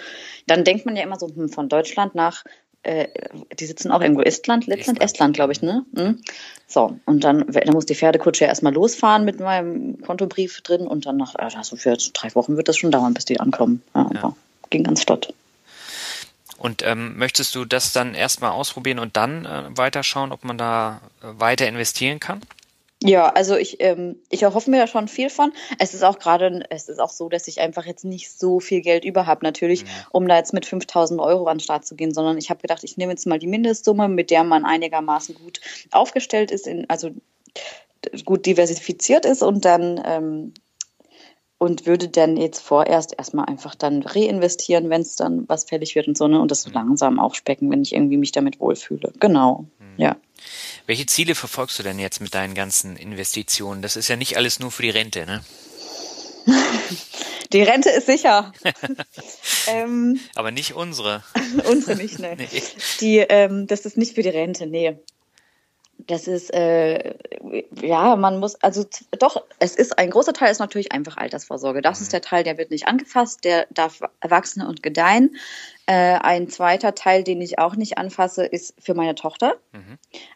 [0.47, 2.43] dann denkt man ja immer so, hm, von Deutschland nach,
[2.83, 3.07] äh,
[3.59, 5.35] die sitzen auch irgendwo Estland, Lettland, Estland.
[5.35, 5.85] Glaube ich, ne?
[5.95, 6.19] Hm.
[6.67, 11.05] So, und dann, dann muss die Pferdekutsche ja erstmal losfahren mit meinem Kontobrief drin und
[11.05, 13.81] dann nach, also für drei Wochen wird das schon dauern, bis die ankommen.
[13.95, 14.35] Ja, aber
[14.69, 15.33] ging ganz flott.
[16.57, 21.01] Und ähm, möchtest du das dann erstmal ausprobieren und dann äh, weiterschauen, ob man da
[21.21, 22.41] äh, weiter investieren kann?
[23.09, 25.51] Ja, also ich, ähm, ich erhoffe mir da schon viel von.
[25.79, 28.81] Es ist auch gerade, es ist auch so, dass ich einfach jetzt nicht so viel
[28.81, 32.13] Geld über habe, natürlich, um da jetzt mit 5000 Euro an den Start zu gehen,
[32.13, 35.59] sondern ich habe gedacht, ich nehme jetzt mal die Mindestsumme, mit der man einigermaßen gut
[35.91, 37.11] aufgestellt ist, in, also
[38.25, 40.53] gut diversifiziert ist und dann ähm,
[41.63, 46.09] und würde dann jetzt vorerst erstmal einfach dann reinvestieren, wenn es dann was fällig wird
[46.09, 46.41] und so, ne?
[46.41, 49.13] Und das so langsam aufspecken, wenn ich irgendwie mich damit wohlfühle.
[49.19, 49.65] Genau.
[49.95, 50.17] Ja.
[50.85, 53.81] Welche Ziele verfolgst du denn jetzt mit deinen ganzen Investitionen?
[53.81, 55.43] Das ist ja nicht alles nur für die Rente, ne?
[57.53, 58.51] Die Rente ist sicher.
[59.67, 61.23] ähm, Aber nicht unsere.
[61.69, 62.35] unsere nicht, ne.
[62.37, 62.63] Nee.
[62.99, 64.97] Die, ähm, das ist nicht für die Rente, nee.
[66.07, 67.15] Das ist, äh,
[67.81, 68.85] ja, man muss, also
[69.19, 71.81] doch, es ist, ein großer Teil ist natürlich einfach Altersvorsorge.
[71.81, 75.35] Das ist der Teil, der wird nicht angefasst, der darf wachsen und gedeihen.
[75.85, 79.55] Äh, ein zweiter Teil, den ich auch nicht anfasse, ist für meine Tochter.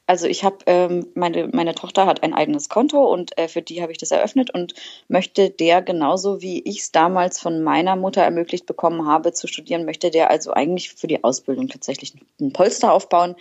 [0.05, 3.81] Also ich habe, ähm, meine, meine Tochter hat ein eigenes Konto und äh, für die
[3.81, 4.73] habe ich das eröffnet und
[5.07, 9.85] möchte der genauso wie ich es damals von meiner Mutter ermöglicht bekommen habe zu studieren,
[9.85, 13.35] möchte der also eigentlich für die Ausbildung tatsächlich ein Polster aufbauen,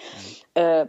[0.55, 0.87] äh,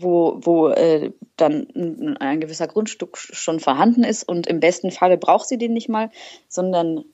[0.00, 5.16] wo, wo äh, dann ein, ein gewisser Grundstück schon vorhanden ist und im besten Falle
[5.16, 6.10] braucht sie den nicht mal,
[6.48, 7.04] sondern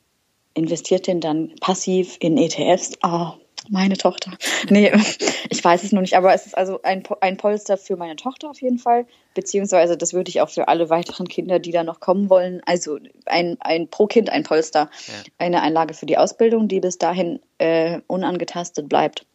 [0.55, 2.99] investiert den dann passiv in ETFs.
[3.03, 3.33] Oh,
[3.69, 4.33] meine Tochter.
[4.69, 4.93] Nee,
[5.51, 8.51] ich weiß es noch nicht, aber es ist also ein, ein Polster für meine Tochter
[8.51, 12.01] auf jeden Fall, beziehungsweise das würde ich auch für alle weiteren Kinder, die da noch
[12.01, 14.90] kommen wollen, also ein, ein pro Kind ein Polster,
[15.38, 19.27] eine Einlage für die Ausbildung, die bis dahin äh, unangetastet bleibt.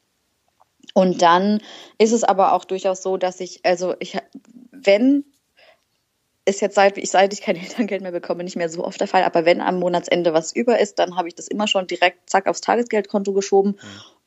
[0.97, 1.61] Und dann
[1.97, 4.17] ist es aber auch durchaus so, dass ich, also ich,
[4.71, 5.25] wenn
[6.45, 9.07] ist jetzt seit ich seit ich kein Elterngeld mehr bekomme nicht mehr so oft der
[9.09, 12.29] Fall, aber wenn am Monatsende was über ist, dann habe ich das immer schon direkt
[12.29, 13.77] zack aufs Tagesgeldkonto geschoben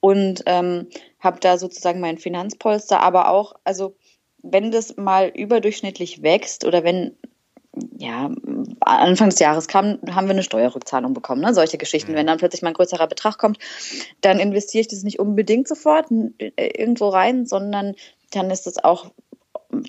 [0.00, 0.88] und ähm,
[1.20, 3.96] habe da sozusagen mein Finanzpolster, aber auch also
[4.42, 7.16] wenn das mal überdurchschnittlich wächst oder wenn
[7.96, 8.30] ja,
[8.80, 11.54] Anfang des Jahres kam, haben wir eine Steuerrückzahlung bekommen, ne?
[11.54, 12.14] solche Geschichten.
[12.14, 13.58] Wenn dann plötzlich mal ein größerer Betrag kommt,
[14.20, 17.94] dann investiere ich das nicht unbedingt sofort äh, irgendwo rein, sondern
[18.32, 19.10] dann ist es auch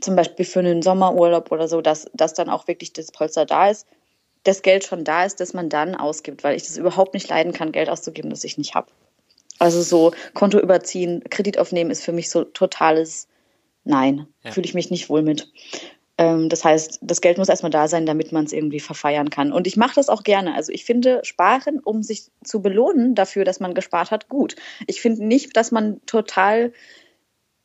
[0.02, 3.70] zum Beispiel für einen Sommerurlaub oder so, dass, dass dann auch wirklich das Polster da
[3.70, 3.88] ist,
[4.44, 7.54] das Geld schon da ist, das man dann ausgibt, weil ich das überhaupt nicht leiden
[7.54, 8.88] kann, Geld auszugeben, das ich nicht habe.
[9.58, 13.28] Also so Konto überziehen, Kredit aufnehmen ist für mich so totales
[13.84, 14.28] Nein.
[14.44, 14.52] Ja.
[14.52, 15.52] Fühle ich mich nicht wohl mit.
[16.20, 19.54] Ähm, das heißt, das Geld muss erstmal da sein, damit man es irgendwie verfeiern kann.
[19.54, 20.54] Und ich mache das auch gerne.
[20.54, 24.58] Also ich finde Sparen, um sich zu belohnen dafür, dass man gespart hat, gut.
[24.86, 26.74] Ich finde nicht, dass man total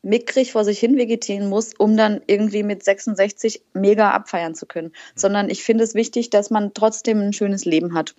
[0.03, 4.93] mickrig vor sich hin vegetieren muss, um dann irgendwie mit 66 mega abfeiern zu können.
[5.17, 8.15] Sondern ich finde es wichtig, dass man trotzdem ein schönes Leben hat.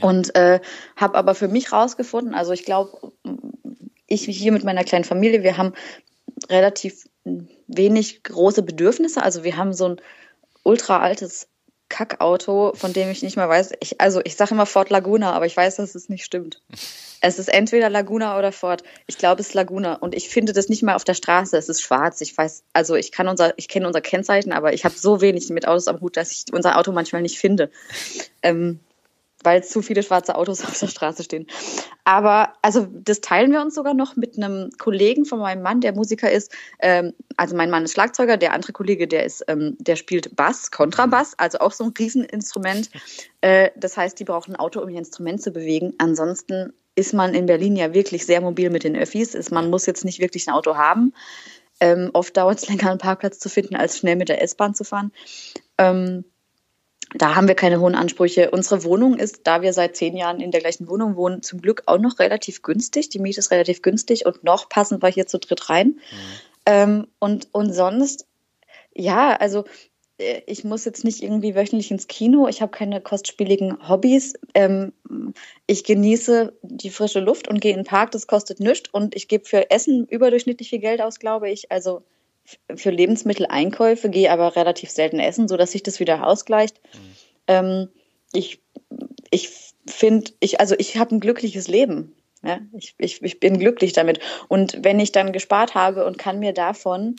[0.00, 0.58] Und äh,
[0.96, 3.12] habe aber für mich rausgefunden, also ich glaube,
[4.08, 5.74] ich hier mit meiner kleinen Familie, wir haben
[6.48, 7.04] relativ
[7.66, 9.22] wenig große Bedürfnisse.
[9.22, 10.00] Also wir haben so ein
[10.62, 11.48] ultra altes
[11.88, 13.72] Kackauto, von dem ich nicht mehr weiß.
[13.80, 16.60] Ich, also ich sage immer Ford Laguna, aber ich weiß, dass es nicht stimmt.
[17.26, 18.82] Es ist entweder Laguna oder Ford.
[19.06, 19.94] Ich glaube, es ist Laguna.
[19.94, 21.56] Und ich finde das nicht mal auf der Straße.
[21.56, 22.20] Es ist schwarz.
[22.20, 25.48] Ich weiß, also ich kann unser, ich kenne unser Kennzeichen, aber ich habe so wenig
[25.48, 27.70] mit Autos am Hut, dass ich unser Auto manchmal nicht finde.
[28.42, 28.78] Ähm,
[29.44, 31.46] weil zu viele schwarze Autos auf der Straße stehen.
[32.04, 35.94] Aber also das teilen wir uns sogar noch mit einem Kollegen von meinem Mann, der
[35.94, 36.52] Musiker ist.
[36.80, 40.70] Ähm, also mein Mann ist Schlagzeuger, der andere Kollege, der ist, ähm, der spielt Bass,
[40.70, 42.90] Kontrabass, also auch so ein Rieseninstrument.
[43.40, 45.94] Äh, das heißt, die brauchen ein Auto, um ihr Instrument zu bewegen.
[45.98, 49.34] Ansonsten ist man in Berlin ja wirklich sehr mobil mit den Öffis.
[49.34, 51.12] Ist, man muss jetzt nicht wirklich ein Auto haben.
[51.80, 54.84] Ähm, oft dauert es länger, einen Parkplatz zu finden, als schnell mit der S-Bahn zu
[54.84, 55.12] fahren.
[55.78, 56.24] Ähm,
[57.14, 58.50] da haben wir keine hohen Ansprüche.
[58.50, 61.82] Unsere Wohnung ist, da wir seit zehn Jahren in der gleichen Wohnung wohnen, zum Glück
[61.86, 63.08] auch noch relativ günstig.
[63.10, 65.86] Die Miete ist relativ günstig und noch passen wir hier zu dritt rein.
[65.86, 66.00] Mhm.
[66.66, 68.26] Ähm, und, und sonst,
[68.94, 69.64] ja, also
[70.18, 72.48] äh, ich muss jetzt nicht irgendwie wöchentlich ins Kino.
[72.48, 74.34] Ich habe keine kostspieligen Hobbys.
[74.54, 74.92] Ähm,
[75.66, 78.12] ich genieße die frische Luft und gehe in den Park.
[78.12, 78.88] Das kostet nichts.
[78.90, 81.70] Und ich gebe für Essen überdurchschnittlich viel Geld aus, glaube ich.
[81.70, 82.02] Also
[82.74, 86.80] für Lebensmitteleinkäufe, gehe aber relativ selten essen, sodass sich das wieder ausgleicht.
[86.92, 86.98] Mhm.
[87.46, 87.88] Ähm,
[88.32, 88.60] ich
[89.34, 89.50] ich
[89.86, 92.14] finde, ich, also ich habe ein glückliches Leben.
[92.42, 92.60] Ja?
[92.72, 94.20] Ich, ich, ich bin glücklich damit.
[94.48, 97.16] Und wenn ich dann gespart habe und kann mir davon,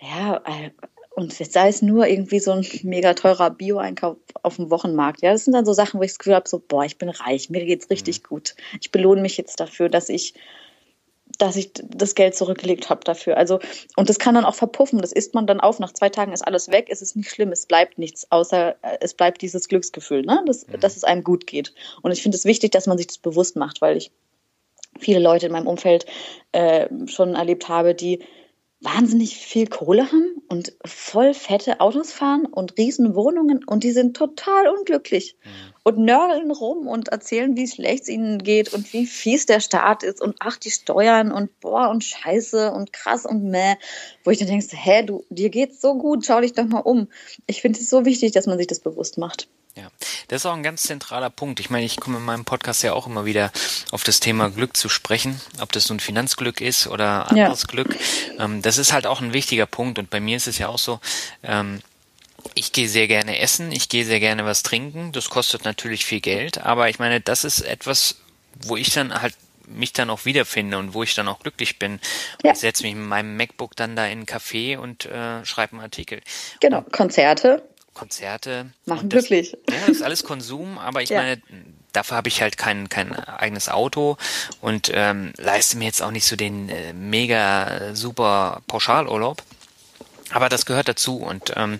[0.00, 0.70] ja, äh,
[1.14, 5.20] und sei es nur irgendwie so ein mega teurer Bio-Einkauf auf dem Wochenmarkt.
[5.20, 7.10] Ja, das sind dann so Sachen, wo ich das Gefühl habe, so, boah, ich bin
[7.10, 8.28] reich, mir geht's richtig mhm.
[8.28, 8.54] gut.
[8.80, 10.32] Ich belohne mich jetzt dafür, dass ich
[11.38, 13.36] dass ich das Geld zurückgelegt habe dafür.
[13.36, 13.58] Also,
[13.96, 15.00] und das kann dann auch verpuffen.
[15.00, 15.78] Das isst man dann auf.
[15.78, 16.86] Nach zwei Tagen ist alles weg.
[16.88, 17.52] Es ist nicht schlimm.
[17.52, 20.42] Es bleibt nichts, außer äh, es bleibt dieses Glücksgefühl, ne?
[20.46, 20.80] dass, mhm.
[20.80, 21.74] dass es einem gut geht.
[22.02, 24.10] Und ich finde es wichtig, dass man sich das bewusst macht, weil ich
[24.98, 26.06] viele Leute in meinem Umfeld
[26.52, 28.20] äh, schon erlebt habe, die
[28.80, 34.16] wahnsinnig viel Kohle haben und voll fette Autos fahren und riesen Wohnungen und die sind
[34.16, 35.71] total unglücklich mhm.
[35.84, 40.02] Und nörgeln rum und erzählen, wie schlecht es ihnen geht und wie fies der Staat
[40.02, 43.74] ist und ach, die Steuern und boah und scheiße und krass und meh,
[44.24, 47.08] wo ich dann denkst, hä, du, dir geht's so gut, schau dich doch mal um.
[47.46, 49.48] Ich finde es so wichtig, dass man sich das bewusst macht.
[49.74, 49.88] Ja,
[50.28, 51.58] das ist auch ein ganz zentraler Punkt.
[51.58, 53.50] Ich meine, ich komme in meinem Podcast ja auch immer wieder
[53.90, 57.68] auf das Thema Glück zu sprechen, ob das nun Finanzglück ist oder anderes ja.
[57.68, 57.96] Glück.
[58.38, 60.78] Ähm, das ist halt auch ein wichtiger Punkt und bei mir ist es ja auch
[60.78, 61.00] so,
[61.42, 61.80] ähm,
[62.54, 65.12] ich gehe sehr gerne essen, ich gehe sehr gerne was trinken.
[65.12, 68.16] Das kostet natürlich viel Geld, aber ich meine, das ist etwas,
[68.60, 69.34] wo ich dann halt
[69.66, 72.00] mich dann auch wiederfinde und wo ich dann auch glücklich bin.
[72.42, 72.52] Ja.
[72.52, 75.82] Ich setze mich mit meinem MacBook dann da in einen Café und äh, schreibe einen
[75.82, 76.20] Artikel.
[76.60, 77.62] Genau, und Konzerte.
[77.94, 78.72] Konzerte.
[78.86, 79.52] Machen das, wirklich.
[79.68, 81.20] Ja, das ist alles Konsum, aber ich ja.
[81.20, 81.42] meine,
[81.92, 84.16] dafür habe ich halt kein, kein eigenes Auto
[84.60, 89.42] und ähm, leiste mir jetzt auch nicht so den äh, mega super Pauschalurlaub.
[90.30, 91.78] Aber das gehört dazu und ähm,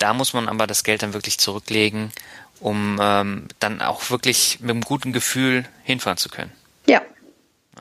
[0.00, 2.10] da muss man aber das Geld dann wirklich zurücklegen,
[2.58, 6.52] um ähm, dann auch wirklich mit einem guten Gefühl hinfahren zu können.
[6.86, 7.02] Ja.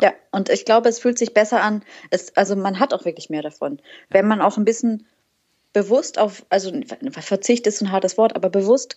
[0.02, 1.84] Ja, und ich glaube, es fühlt sich besser an.
[2.10, 3.82] Es, also man hat auch wirklich mehr davon.
[4.10, 5.06] Wenn man auch ein bisschen
[5.74, 6.72] bewusst auf, also
[7.20, 8.96] Verzicht ist ein hartes Wort, aber bewusst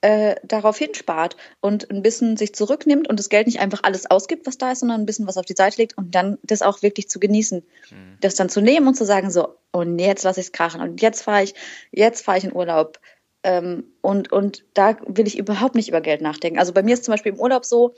[0.00, 4.46] äh, darauf hinspart und ein bisschen sich zurücknimmt und das Geld nicht einfach alles ausgibt,
[4.46, 6.82] was da ist, sondern ein bisschen was auf die Seite legt und dann das auch
[6.82, 7.64] wirklich zu genießen.
[7.90, 8.18] Mhm.
[8.20, 11.02] Das dann zu nehmen und zu sagen, so, und jetzt lasse ich es krachen und
[11.02, 11.54] jetzt fahre ich,
[11.90, 13.00] jetzt fahre ich in Urlaub.
[13.42, 16.58] Ähm, und, und da will ich überhaupt nicht über Geld nachdenken.
[16.58, 17.94] Also bei mir ist zum Beispiel im Urlaub so,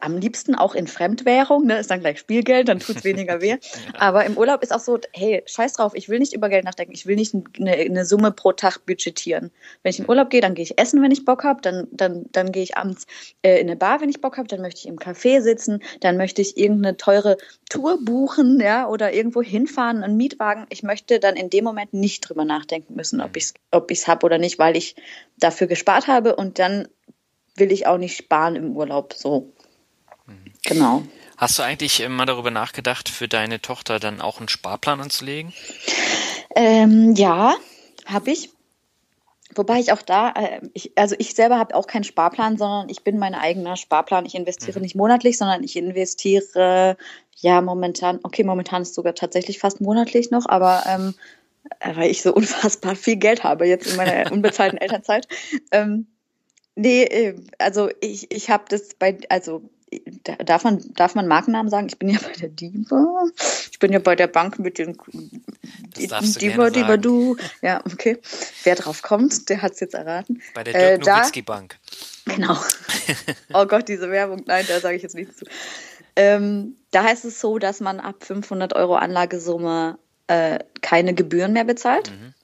[0.00, 3.56] am liebsten auch in Fremdwährung, ne, ist dann gleich Spielgeld, dann tut's weniger weh.
[3.98, 6.92] Aber im Urlaub ist auch so, hey, scheiß drauf, ich will nicht über Geld nachdenken,
[6.92, 9.50] ich will nicht eine, eine Summe pro Tag budgetieren.
[9.82, 12.26] Wenn ich in Urlaub gehe, dann gehe ich essen, wenn ich Bock habe, dann, dann,
[12.32, 13.06] dann gehe ich abends
[13.42, 16.16] äh, in eine Bar, wenn ich Bock habe, dann möchte ich im Café sitzen, dann
[16.16, 17.36] möchte ich irgendeine teure
[17.68, 20.66] Tour buchen, ja, oder irgendwo hinfahren, einen Mietwagen.
[20.70, 24.24] Ich möchte dann in dem Moment nicht drüber nachdenken müssen, ob ich's, ob ich's hab
[24.24, 24.96] oder nicht, weil ich
[25.38, 26.88] dafür gespart habe und dann
[27.56, 29.52] will ich auch nicht sparen im Urlaub, so.
[30.64, 31.02] Genau.
[31.36, 35.52] Hast du eigentlich mal darüber nachgedacht, für deine Tochter dann auch einen Sparplan anzulegen?
[36.54, 37.54] Ähm, ja,
[38.06, 38.50] habe ich.
[39.54, 43.02] Wobei ich auch da, äh, ich, also ich selber habe auch keinen Sparplan, sondern ich
[43.02, 44.26] bin mein eigener Sparplan.
[44.26, 44.82] Ich investiere mhm.
[44.82, 46.96] nicht monatlich, sondern ich investiere
[47.36, 51.14] ja momentan, okay, momentan ist es sogar tatsächlich fast monatlich noch, aber ähm,
[51.80, 55.26] äh, weil ich so unfassbar viel Geld habe jetzt in meiner unbezahlten Elternzeit.
[55.72, 56.06] Ähm,
[56.76, 59.62] nee, äh, also ich, ich habe das bei, also
[60.44, 61.86] darf man, darf man Markennamen sagen?
[61.88, 63.24] Ich bin ja bei der Diva.
[63.70, 64.96] Ich bin ja bei der Bank mit den
[65.96, 67.36] Diva, Diva, du.
[67.62, 68.18] Ja, okay.
[68.64, 70.42] Wer drauf kommt, der hat es jetzt erraten.
[70.54, 71.78] Bei der Dirk äh, Nowitzki Bank.
[72.26, 72.56] Genau.
[73.54, 74.42] oh Gott, diese Werbung.
[74.46, 75.46] Nein, da sage ich jetzt nichts zu.
[76.16, 81.64] Ähm, da heißt es so, dass man ab 500 Euro Anlagesumme äh, keine Gebühren mehr
[81.64, 82.10] bezahlt.
[82.10, 82.34] Mhm.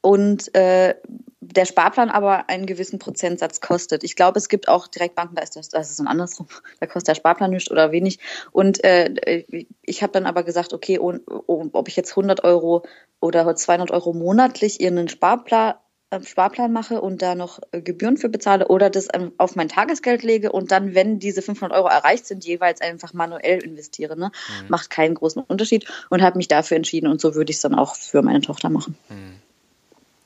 [0.00, 0.94] Und äh,
[1.40, 4.04] der Sparplan aber einen gewissen Prozentsatz kostet.
[4.04, 6.46] Ich glaube, es gibt auch Direktbanken, da ist das, das ist so andersrum.
[6.80, 8.18] Da kostet der Sparplan nichts oder wenig.
[8.52, 9.44] Und äh,
[9.82, 12.84] ich habe dann aber gesagt, okay, ob ich jetzt 100 Euro
[13.20, 15.74] oder 200 Euro monatlich einen Sparplan
[16.10, 20.22] äh, Sparplan mache und da noch äh, Gebühren für bezahle oder das auf mein Tagesgeld
[20.22, 24.18] lege und dann, wenn diese 500 Euro erreicht sind, jeweils einfach manuell investiere.
[24.18, 24.26] Ne?
[24.62, 24.68] Mhm.
[24.68, 27.74] Macht keinen großen Unterschied und habe mich dafür entschieden und so würde ich es dann
[27.74, 28.96] auch für meine Tochter machen.
[29.08, 29.40] Mhm.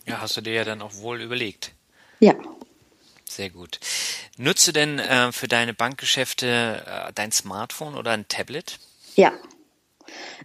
[0.07, 1.73] Ja, hast du dir ja dann auch wohl überlegt.
[2.21, 2.35] Ja.
[3.29, 3.81] Sehr gut.
[4.37, 8.79] Nutze denn äh, für deine Bankgeschäfte äh, dein Smartphone oder ein Tablet?
[9.17, 9.33] Ja.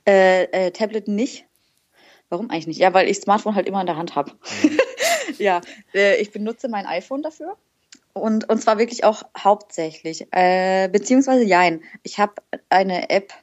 [0.08, 1.46] Äh, äh Tablet nicht.
[2.30, 2.80] Warum eigentlich nicht?
[2.80, 4.32] Ja, weil ich Smartphone halt immer in der Hand habe.
[4.64, 4.80] Mhm.
[5.38, 5.62] ja,
[5.94, 7.58] äh, ich benutze mein iPhone dafür.
[8.14, 10.28] Und, und zwar wirklich auch hauptsächlich.
[10.32, 11.84] Äh, beziehungsweise jein.
[12.04, 12.34] Ich habe
[12.70, 13.34] eine App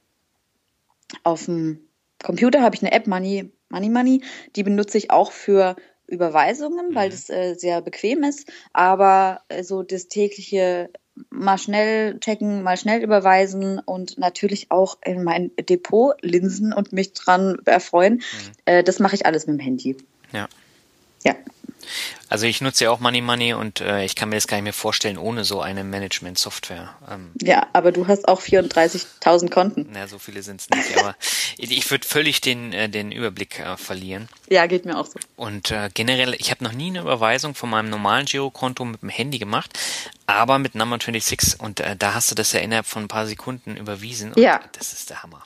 [1.22, 1.88] auf dem
[2.22, 4.22] Computer, habe ich eine App, Money, Money Money.
[4.54, 7.12] Die benutze ich auch für Überweisungen, weil mhm.
[7.12, 8.50] das äh, sehr bequem ist.
[8.72, 10.90] Aber äh, so das tägliche
[11.30, 17.14] mal schnell checken, mal schnell überweisen und natürlich auch in mein Depot linsen und mich
[17.14, 18.16] dran erfreuen.
[18.16, 18.22] Mhm.
[18.66, 19.96] Äh, das mache ich alles mit dem Handy.
[20.32, 20.48] Ja.
[21.26, 21.34] Ja.
[22.28, 24.64] Also ich nutze ja auch Money Money und äh, ich kann mir das gar nicht
[24.64, 26.94] mehr vorstellen ohne so eine Management-Software.
[27.08, 29.88] Ähm, ja, aber du hast auch 34.000 Konten.
[29.92, 31.14] Na, so viele sind es nicht, aber
[31.56, 34.28] ich würde völlig den, äh, den Überblick äh, verlieren.
[34.48, 35.18] Ja, geht mir auch so.
[35.36, 39.08] Und äh, generell, ich habe noch nie eine Überweisung von meinem normalen Girokonto mit dem
[39.08, 39.78] Handy gemacht,
[40.26, 43.26] aber mit Number 26 und äh, da hast du das ja innerhalb von ein paar
[43.26, 44.32] Sekunden überwiesen.
[44.36, 44.60] ja.
[44.72, 45.44] Das ist der Hammer.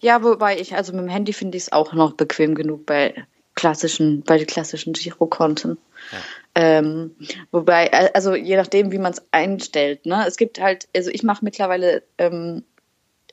[0.00, 3.26] Ja, wobei ich, also mit dem Handy finde ich es auch noch bequem genug bei
[3.56, 5.78] klassischen, bei den klassischen Girokonten.
[6.12, 6.18] Ja.
[6.54, 7.16] Ähm,
[7.50, 10.24] wobei, also je nachdem, wie man es einstellt, ne?
[10.28, 12.62] Es gibt halt, also ich mache mittlerweile, ähm,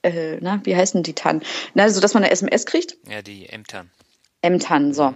[0.02, 1.44] äh, na, wie heißen die TAN?
[1.76, 2.98] Na, so dass man eine SMS kriegt.
[3.08, 3.92] Ja, die M-TAN.
[4.42, 5.14] M-TAN, so.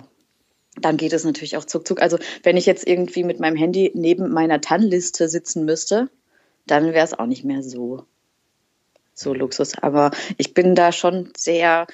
[0.80, 2.02] Dann geht es natürlich auch zuckzuck.
[2.02, 6.10] Also wenn ich jetzt irgendwie mit meinem Handy neben meiner TAN-Liste sitzen müsste,
[6.68, 8.06] dann wäre es auch nicht mehr so,
[9.14, 9.78] so Luxus.
[9.80, 11.88] Aber ich bin da schon sehr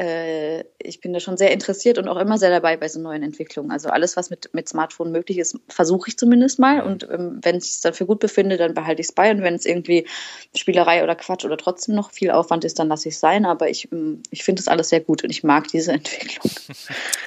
[0.00, 3.22] äh, ich bin da schon sehr interessiert und auch immer sehr dabei bei so neuen
[3.22, 3.70] Entwicklungen.
[3.70, 6.80] Also alles, was mit, mit Smartphone möglich ist, versuche ich zumindest mal.
[6.80, 9.30] Und ähm, wenn ich es dann für gut befinde, dann behalte ich es bei.
[9.30, 10.06] Und wenn es irgendwie
[10.56, 13.44] Spielerei oder Quatsch oder trotzdem noch viel Aufwand ist, dann lasse ich es sein.
[13.44, 16.50] Aber ich, ähm, ich finde das alles sehr gut und ich mag diese Entwicklung.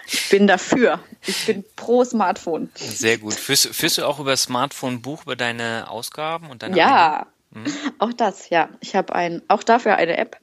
[0.07, 0.99] ich bin dafür.
[1.27, 2.71] Ich bin pro Smartphone.
[2.75, 3.35] Sehr gut.
[3.35, 7.65] Führst, führst du auch über Smartphone Buch über deine Ausgaben und deine Ja, mhm.
[7.99, 8.69] auch das, ja.
[8.79, 10.39] Ich habe ein, auch dafür eine App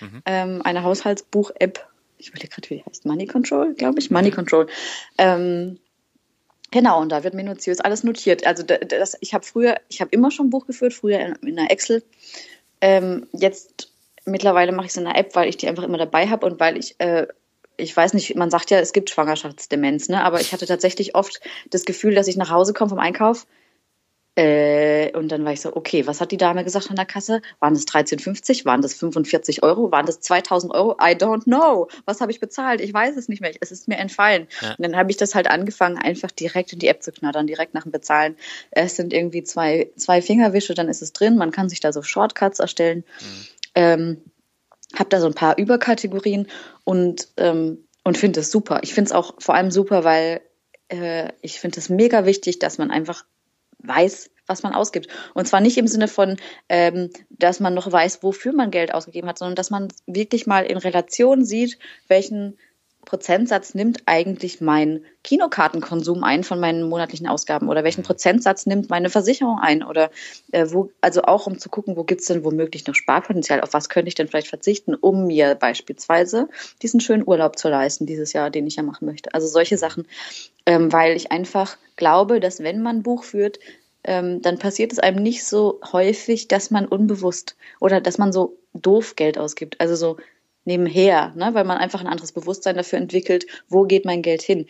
[0.00, 0.22] mhm.
[0.26, 1.86] ähm, eine Haushaltsbuch-App.
[2.18, 3.06] Ich überlege gerade, wie die heißt.
[3.06, 4.10] Money Control, glaube ich.
[4.10, 4.34] Money mhm.
[4.34, 4.66] Control.
[5.16, 5.78] Ähm,
[6.70, 8.46] Genau, und da wird minutiös alles notiert.
[8.46, 11.70] Also das, ich habe früher, ich habe immer schon Buch geführt, früher in, in einer
[11.70, 12.02] Excel.
[12.80, 13.90] Ähm, jetzt
[14.26, 16.60] mittlerweile mache ich es in einer App, weil ich die einfach immer dabei habe und
[16.60, 17.26] weil ich, äh,
[17.78, 20.22] ich weiß nicht, man sagt ja, es gibt Schwangerschaftsdemenz, ne?
[20.22, 23.46] Aber ich hatte tatsächlich oft das Gefühl, dass ich nach Hause komme vom Einkauf
[24.38, 27.42] äh, und dann war ich so, okay, was hat die Dame gesagt an der Kasse?
[27.58, 28.64] Waren das 13,50?
[28.66, 29.90] Waren das 45 Euro?
[29.90, 30.92] Waren das 2000 Euro?
[30.92, 31.88] I don't know.
[32.04, 32.80] Was habe ich bezahlt?
[32.80, 33.50] Ich weiß es nicht mehr.
[33.60, 34.46] Es ist mir entfallen.
[34.62, 34.76] Ja.
[34.78, 37.74] Und dann habe ich das halt angefangen, einfach direkt in die App zu knattern, direkt
[37.74, 38.36] nach dem Bezahlen.
[38.70, 41.36] Es sind irgendwie zwei, zwei Fingerwische, dann ist es drin.
[41.36, 43.02] Man kann sich da so Shortcuts erstellen.
[43.20, 43.46] Mhm.
[43.74, 44.22] Ähm,
[44.96, 46.46] habe da so ein paar Überkategorien
[46.84, 48.82] und, ähm, und finde es super.
[48.84, 50.42] Ich finde es auch vor allem super, weil
[50.90, 53.24] äh, ich finde es mega wichtig, dass man einfach
[53.80, 55.08] weiß, was man ausgibt.
[55.34, 56.36] Und zwar nicht im Sinne von,
[56.68, 60.64] ähm, dass man noch weiß, wofür man Geld ausgegeben hat, sondern dass man wirklich mal
[60.64, 62.58] in Relation sieht, welchen
[63.08, 67.70] Prozentsatz nimmt eigentlich mein Kinokartenkonsum ein von meinen monatlichen Ausgaben?
[67.70, 69.82] Oder welchen Prozentsatz nimmt meine Versicherung ein?
[69.82, 70.10] Oder
[70.52, 73.88] äh, wo, also auch um zu gucken, wo gibt's denn womöglich noch Sparpotenzial, auf was
[73.88, 76.50] könnte ich denn vielleicht verzichten, um mir beispielsweise
[76.82, 79.32] diesen schönen Urlaub zu leisten dieses Jahr, den ich ja machen möchte.
[79.32, 80.06] Also solche Sachen,
[80.66, 83.58] ähm, weil ich einfach glaube, dass wenn man Buch führt,
[84.04, 88.58] ähm, dann passiert es einem nicht so häufig, dass man unbewusst oder dass man so
[88.74, 89.80] doof Geld ausgibt.
[89.80, 90.18] Also so
[90.68, 91.54] nebenher, ne?
[91.54, 94.66] weil man einfach ein anderes Bewusstsein dafür entwickelt, wo geht mein Geld hin.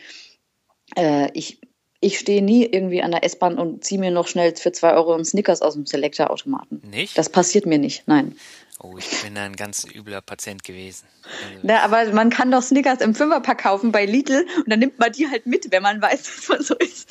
[0.95, 1.59] Äh, ich
[2.01, 5.13] ich stehe nie irgendwie an der S-Bahn und ziehe mir noch schnell für zwei Euro
[5.13, 6.81] einen Snickers aus dem Selector-Automaten.
[6.89, 7.17] Nicht?
[7.17, 8.37] Das passiert mir nicht, nein.
[8.81, 11.05] Oh, ich bin da ein ganz übler Patient gewesen.
[11.23, 14.97] Also Na, aber man kann doch Snickers im Fünferpack kaufen bei Lidl und dann nimmt
[14.97, 17.09] man die halt mit, wenn man weiß, dass man so ist.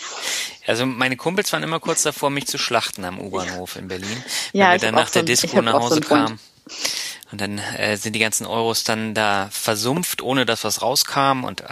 [0.66, 4.24] Also meine Kumpels waren immer kurz davor, mich zu schlachten am U-Bahnhof in Berlin.
[4.54, 6.40] Ja, wenn wir dann nach der so Disco nach Hause so kamen.
[7.30, 11.44] Und dann äh, sind die ganzen Euros dann da versumpft, ohne dass was rauskam.
[11.44, 11.66] Und äh,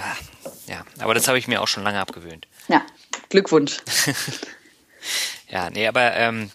[0.66, 2.47] ja, aber das habe ich mir auch schon lange abgewöhnt.
[2.68, 2.82] Ja,
[3.30, 3.78] Glückwunsch.
[5.49, 6.51] ja, nee, aber ähm,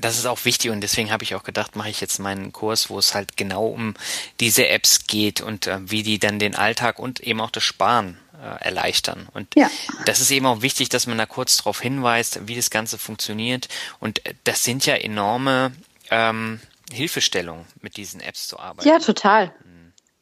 [0.00, 2.90] das ist auch wichtig und deswegen habe ich auch gedacht, mache ich jetzt meinen Kurs,
[2.90, 3.94] wo es halt genau um
[4.40, 8.18] diese Apps geht und äh, wie die dann den Alltag und eben auch das Sparen
[8.42, 9.28] äh, erleichtern.
[9.32, 9.70] Und ja.
[10.04, 13.68] das ist eben auch wichtig, dass man da kurz darauf hinweist, wie das Ganze funktioniert.
[13.98, 15.72] Und äh, das sind ja enorme
[16.10, 16.60] ähm,
[16.92, 18.88] Hilfestellungen, mit diesen Apps zu arbeiten.
[18.88, 19.52] Ja, total.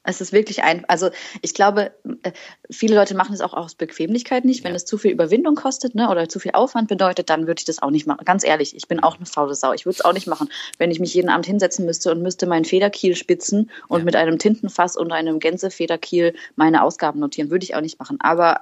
[0.07, 1.09] Es ist wirklich ein, also
[1.41, 1.93] ich glaube,
[2.23, 2.33] äh,
[2.71, 4.62] viele Leute machen es auch aus Bequemlichkeit nicht.
[4.62, 4.77] Wenn ja.
[4.77, 7.81] es zu viel Überwindung kostet ne, oder zu viel Aufwand bedeutet, dann würde ich das
[7.81, 8.23] auch nicht machen.
[8.27, 9.73] Ganz ehrlich, ich bin auch eine faule Sau.
[9.73, 12.47] Ich würde es auch nicht machen, wenn ich mich jeden Abend hinsetzen müsste und müsste
[12.47, 14.05] meinen Federkiel spitzen und ja.
[14.05, 17.51] mit einem Tintenfass und einem Gänsefederkiel meine Ausgaben notieren.
[17.51, 18.19] Würde ich auch nicht machen.
[18.21, 18.61] Aber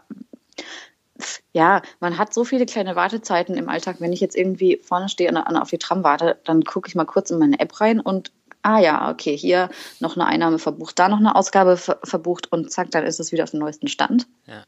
[1.53, 3.97] ja, man hat so viele kleine Wartezeiten im Alltag.
[4.01, 7.05] Wenn ich jetzt irgendwie vorne stehe und auf die Tram warte, dann gucke ich mal
[7.05, 9.71] kurz in meine App rein und ah ja, okay, hier
[10.01, 13.33] noch eine Einnahme verbucht, da noch eine Ausgabe ver verbucht und zack, dann ist es
[13.33, 14.27] wieder auf dem neuesten Stand.
[14.47, 14.65] Ja.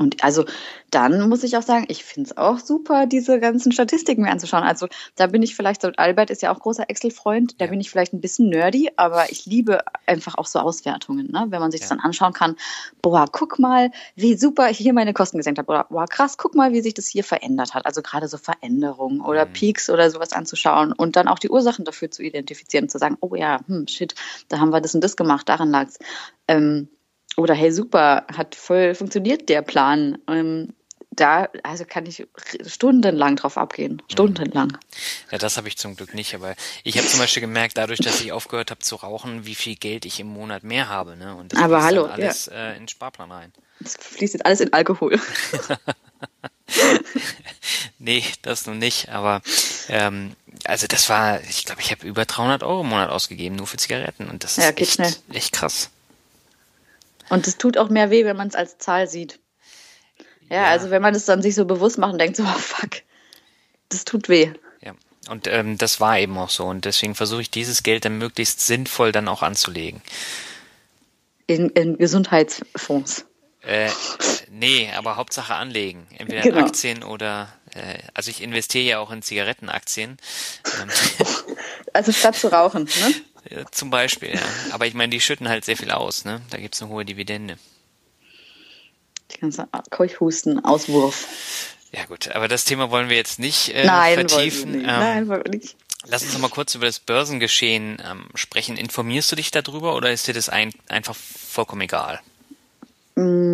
[0.00, 0.46] Und also
[0.90, 4.62] dann muss ich auch sagen, ich finde es auch super, diese ganzen Statistiken mir anzuschauen.
[4.62, 7.70] Also da bin ich vielleicht so, Albert ist ja auch großer Excel-Freund, da ja.
[7.70, 11.46] bin ich vielleicht ein bisschen nerdy, aber ich liebe einfach auch so Auswertungen, ne?
[11.50, 11.84] wenn man sich ja.
[11.84, 12.56] das dann anschauen kann.
[13.02, 15.70] Boah, guck mal, wie super ich hier meine Kosten gesenkt habe.
[15.70, 17.84] Oder boah, krass, guck mal, wie sich das hier verändert hat.
[17.84, 19.52] Also gerade so Veränderungen oder mhm.
[19.52, 23.34] Peaks oder sowas anzuschauen und dann auch die Ursachen dafür zu identifizieren, zu sagen, oh
[23.34, 24.14] ja, hm, shit,
[24.48, 25.98] da haben wir das und das gemacht, daran lag's.
[26.48, 26.88] Ähm,
[27.36, 30.18] oder hey, super, hat voll funktioniert der Plan.
[30.28, 30.72] Ähm,
[31.12, 32.26] da, also kann ich
[32.66, 34.02] stundenlang drauf abgehen.
[34.10, 34.78] Stundenlang.
[35.30, 36.54] Ja, das habe ich zum Glück nicht, aber
[36.84, 40.04] ich habe zum Beispiel gemerkt, dadurch, dass ich aufgehört habe zu rauchen, wie viel Geld
[40.04, 41.16] ich im Monat mehr habe.
[41.16, 41.34] Ne?
[41.34, 42.70] Und das aber hallo, alles ja.
[42.70, 43.52] äh, in den Sparplan rein.
[43.80, 45.18] Das fließt jetzt alles in Alkohol.
[47.98, 49.42] nee, das nun nicht, aber
[49.88, 53.66] ähm, also das war, ich glaube, ich habe über 300 Euro im Monat ausgegeben, nur
[53.66, 55.00] für Zigaretten und das ist ja, echt,
[55.32, 55.90] echt krass.
[57.30, 59.38] Und es tut auch mehr weh, wenn man es als Zahl sieht.
[60.50, 62.58] Ja, ja, also wenn man es dann sich so bewusst macht und denkt so, oh
[62.58, 62.90] fuck,
[63.88, 64.52] das tut weh.
[64.82, 64.92] Ja,
[65.28, 66.66] und ähm, das war eben auch so.
[66.66, 70.02] Und deswegen versuche ich dieses Geld dann möglichst sinnvoll dann auch anzulegen.
[71.46, 73.24] In, in Gesundheitsfonds.
[73.62, 73.90] Äh,
[74.50, 76.06] nee, aber Hauptsache anlegen.
[76.16, 76.58] Entweder genau.
[76.58, 80.16] in Aktien oder, äh, also ich investiere ja auch in Zigarettenaktien.
[80.80, 80.88] Ähm,
[81.92, 83.14] also statt zu rauchen, ne?
[83.50, 84.40] Ja, zum Beispiel, ja.
[84.70, 86.40] Aber ich meine, die schütten halt sehr viel aus, ne?
[86.50, 87.58] Da gibt es eine hohe Dividende.
[89.32, 91.26] Die ganze Keuchhusten, Auswurf.
[91.92, 94.72] Ja gut, aber das Thema wollen wir jetzt nicht äh, Nein, vertiefen.
[94.72, 94.80] Nicht.
[94.82, 95.76] Ähm, Nein, wollen wir nicht.
[96.06, 98.76] Lass uns noch mal kurz über das Börsengeschehen ähm, sprechen.
[98.76, 102.20] Informierst du dich darüber oder ist dir das ein, einfach vollkommen egal?
[103.16, 103.49] Mm,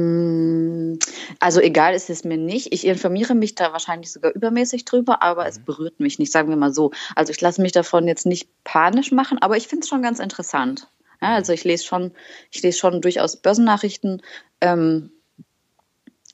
[1.40, 2.72] also egal ist es mir nicht.
[2.72, 5.48] Ich informiere mich da wahrscheinlich sogar übermäßig drüber, aber mhm.
[5.48, 6.92] es berührt mich nicht, sagen wir mal so.
[7.14, 10.18] Also ich lasse mich davon jetzt nicht panisch machen, aber ich finde es schon ganz
[10.18, 10.88] interessant.
[11.22, 12.12] Ja, also ich lese schon,
[12.50, 14.22] ich lese schon durchaus Börsennachrichten
[14.60, 15.10] ähm,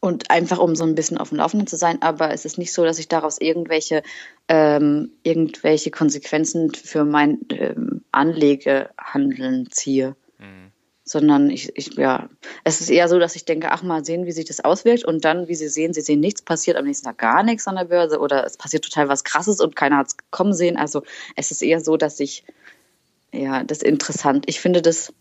[0.01, 2.73] und einfach um so ein bisschen auf dem Laufenden zu sein, aber es ist nicht
[2.73, 4.03] so, dass ich daraus irgendwelche
[4.49, 10.17] ähm, irgendwelche Konsequenzen für mein ähm, Anlegehandeln ziehe
[11.05, 12.29] sondern ich, ich, ja,
[12.65, 15.25] es ist eher so, dass ich denke, ach mal sehen, wie sich das auswirkt und
[15.25, 17.85] dann, wie Sie sehen, Sie sehen nichts, passiert am nächsten Tag gar nichts an der
[17.85, 20.77] Börse oder es passiert total was Krasses und keiner hat es kommen sehen.
[20.77, 21.03] Also
[21.35, 22.45] es ist eher so, dass ich,
[23.33, 24.45] ja, das interessant.
[24.47, 25.13] Ich finde das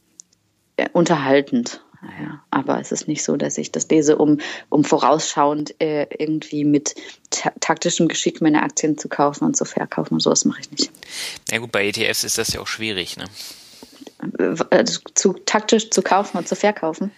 [0.94, 1.84] unterhaltend.
[2.20, 6.64] Ja, aber es ist nicht so, dass ich das lese, um, um vorausschauend äh, irgendwie
[6.64, 6.96] mit
[7.30, 10.92] ta taktischem Geschick meine Aktien zu kaufen und zu verkaufen und sowas mache ich nicht.
[11.52, 13.26] Ja gut, bei ETFs ist das ja auch schwierig, ne?
[14.70, 17.12] Äh, zu taktisch zu kaufen und zu verkaufen.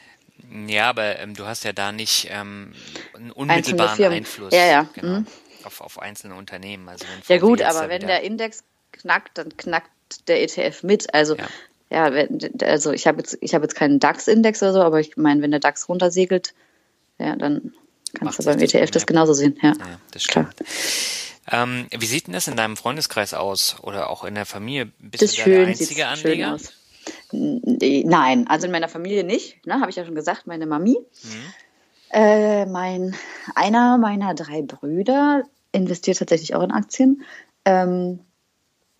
[0.67, 2.73] Ja, aber ähm, du hast ja da nicht ähm,
[3.13, 4.89] einen unmittelbaren Einfluss ja, ja.
[4.93, 5.27] Genau, mhm.
[5.63, 6.87] auf, auf einzelne Unternehmen.
[6.87, 9.89] Also ja gut, aber wenn der Index knackt, dann knackt
[10.27, 11.13] der ETF mit.
[11.13, 11.35] Also
[11.89, 12.27] ja, ja
[12.61, 15.51] also ich habe jetzt, ich habe jetzt keinen DAX-Index oder so, aber ich meine, wenn
[15.51, 16.53] der DAX runtersegelt,
[17.17, 17.73] ja, dann
[18.13, 19.59] kannst Macht du beim ETF das genauso sehen.
[19.61, 20.55] Ja, ja das stimmt.
[21.51, 24.91] Ähm, wie sieht denn das in deinem Freundeskreis aus oder auch in der Familie?
[24.99, 26.45] Bist das du da schön, der einzige Anleger?
[26.45, 26.73] Schön aus.
[27.31, 30.97] Nein, also in meiner Familie nicht, ne, habe ich ja schon gesagt, meine Mami.
[31.23, 31.53] Mhm.
[32.11, 33.15] Äh, mein,
[33.55, 37.23] einer meiner drei Brüder investiert tatsächlich auch in Aktien,
[37.65, 38.19] ähm,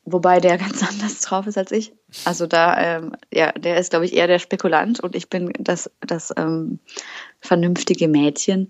[0.03, 1.93] wobei der ganz anders drauf ist als ich.
[2.25, 5.91] Also da, ähm, ja, der ist, glaube ich, eher der Spekulant und ich bin das,
[6.01, 6.79] das ähm,
[7.39, 8.61] vernünftige Mädchen.
[8.61, 8.69] Mhm.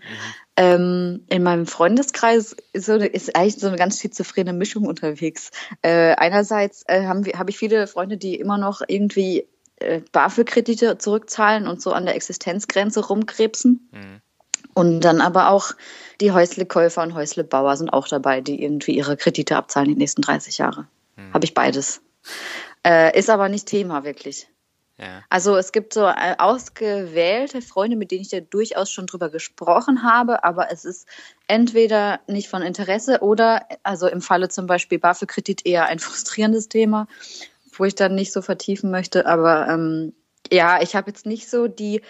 [0.56, 5.50] Ähm, in meinem Freundeskreis ist, so eine, ist eigentlich so eine ganz schizophrene Mischung unterwegs.
[5.82, 9.48] Äh, einerseits äh, habe hab ich viele Freunde, die immer noch irgendwie
[9.78, 13.90] äh, BAföG-Kredite zurückzahlen und so an der Existenzgrenze rumkrebsen.
[13.92, 14.22] Mhm.
[14.76, 15.74] Und dann aber auch
[16.22, 20.60] die Häuslekäufer und Häuslebauer sind auch dabei, die irgendwie ihre Kredite abzahlen die nächsten 30
[20.60, 20.88] Jahre.
[21.16, 21.34] Mhm.
[21.34, 22.02] Habe ich beides.
[22.86, 24.48] Äh, ist aber nicht Thema wirklich.
[24.98, 25.24] Ja.
[25.30, 30.04] Also es gibt so äh, ausgewählte Freunde, mit denen ich da durchaus schon drüber gesprochen
[30.04, 31.08] habe, aber es ist
[31.48, 37.08] entweder nicht von Interesse oder, also im Falle zum Beispiel BAföG-Kredit eher ein frustrierendes Thema,
[37.76, 39.26] wo ich dann nicht so vertiefen möchte.
[39.26, 40.14] Aber ähm,
[40.52, 42.02] ja, ich habe jetzt nicht so die,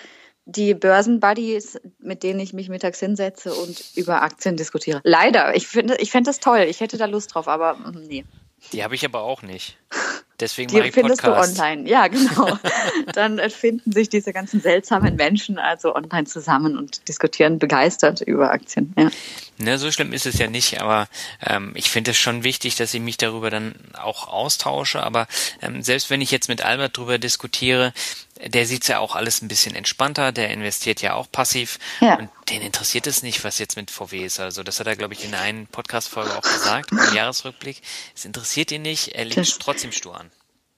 [0.46, 5.00] die Börsenbuddies, mit denen ich mich mittags hinsetze und über Aktien diskutiere.
[5.06, 6.66] Leider, ich finde ich fände das toll.
[6.68, 8.26] Ich hätte da Lust drauf, aber mm, nee.
[8.74, 9.78] Die habe ich aber auch nicht.
[10.44, 11.58] Deswegen die findest Podcast.
[11.58, 11.90] du online.
[11.90, 12.60] Ja, genau.
[13.14, 18.94] Dann finden sich diese ganzen seltsamen Menschen also online zusammen und diskutieren begeistert über Aktien.
[18.98, 19.10] Ja.
[19.58, 21.08] Ne, so schlimm ist es ja nicht, aber
[21.46, 25.02] ähm, ich finde es schon wichtig, dass ich mich darüber dann auch austausche.
[25.02, 25.28] Aber
[25.62, 27.94] ähm, selbst wenn ich jetzt mit Albert darüber diskutiere,
[28.40, 32.18] der sieht's ja auch alles ein bisschen entspannter, der investiert ja auch passiv ja.
[32.18, 34.40] und den interessiert es nicht, was jetzt mit VW ist.
[34.40, 37.82] Also das hat er, glaube ich, in der einen Podcast-Folge auch gesagt, im Jahresrückblick.
[38.16, 40.32] Es interessiert ihn nicht, er legt trotzdem stur an.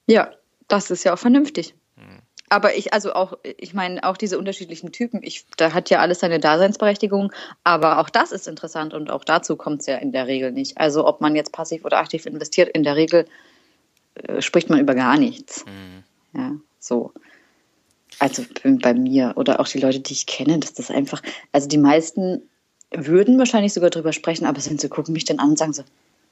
[0.07, 0.31] Ja,
[0.67, 1.73] das ist ja auch vernünftig.
[1.97, 2.19] Hm.
[2.49, 6.19] Aber ich, also auch, ich meine, auch diese unterschiedlichen Typen, ich, da hat ja alles
[6.19, 7.31] seine Daseinsberechtigung,
[7.63, 10.77] aber auch das ist interessant und auch dazu kommt es ja in der Regel nicht.
[10.77, 13.27] Also ob man jetzt passiv oder aktiv investiert, in der Regel
[14.15, 15.65] äh, spricht man über gar nichts.
[15.65, 16.03] Mhm.
[16.39, 17.13] Ja, so
[18.19, 21.77] also bei mir oder auch die Leute, die ich kenne, dass das einfach, also die
[21.77, 22.41] meisten
[22.91, 25.83] würden wahrscheinlich sogar drüber sprechen, aber sind sie gucken mich dann an und sagen so,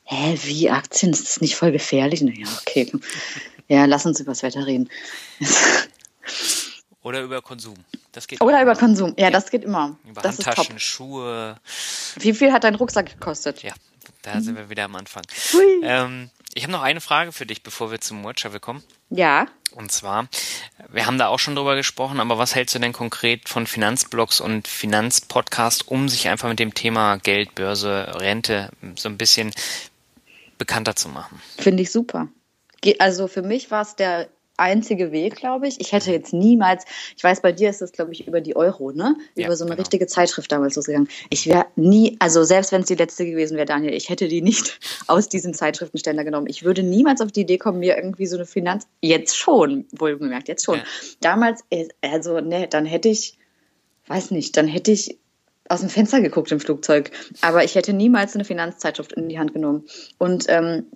[0.04, 2.22] hä, wie Aktien, ist das nicht voll gefährlich?
[2.22, 2.92] Ja, okay,
[3.68, 4.90] ja, lass uns über das Wetter reden.
[7.04, 7.76] Oder über Konsum.
[8.14, 9.14] Das geht Oder über Konsum.
[9.18, 9.98] Ja, ja, das geht immer.
[10.08, 11.58] Über das Handtaschen, Schuhe.
[12.18, 13.62] Wie viel hat dein Rucksack gekostet?
[13.62, 13.74] Ja,
[14.22, 15.24] da sind wir wieder am Anfang.
[15.82, 18.84] Ähm, ich habe noch eine Frage für dich, bevor wir zum Watch kommen.
[19.10, 19.48] Ja.
[19.72, 20.28] Und zwar,
[20.90, 24.40] wir haben da auch schon drüber gesprochen, aber was hältst du denn konkret von Finanzblogs
[24.40, 29.52] und Finanzpodcasts, um sich einfach mit dem Thema Geld, Börse, Rente so ein bisschen
[30.58, 31.42] bekannter zu machen?
[31.58, 32.28] Finde ich super.
[33.00, 34.30] Also für mich war es der
[34.64, 35.80] einzige Weg, glaube ich.
[35.82, 36.86] Ich hätte jetzt niemals,
[37.18, 39.18] ich weiß, bei dir ist das, glaube ich, über die Euro, ne?
[39.36, 39.82] Über ja, so eine genau.
[39.82, 41.10] richtige Zeitschrift damals losgegangen.
[41.30, 44.42] Ich wäre nie, also selbst wenn es die letzte gewesen wäre, Daniel, ich hätte die
[44.42, 46.48] nicht aus diesem Zeitschriftenständer genommen.
[46.48, 50.48] Ich würde niemals auf die Idee kommen, mir irgendwie so eine Finanz, jetzt schon, wohlgemerkt,
[50.48, 50.78] jetzt schon.
[50.78, 50.84] Ja.
[51.20, 53.38] Damals, äh, also, ne, dann hätte ich,
[54.08, 55.18] weiß nicht, dann hätte ich
[55.70, 57.12] aus dem Fenster geguckt im Flugzeug.
[57.42, 59.86] Aber ich hätte niemals eine Finanzzeitschrift in die Hand genommen.
[60.18, 60.88] Und ähm,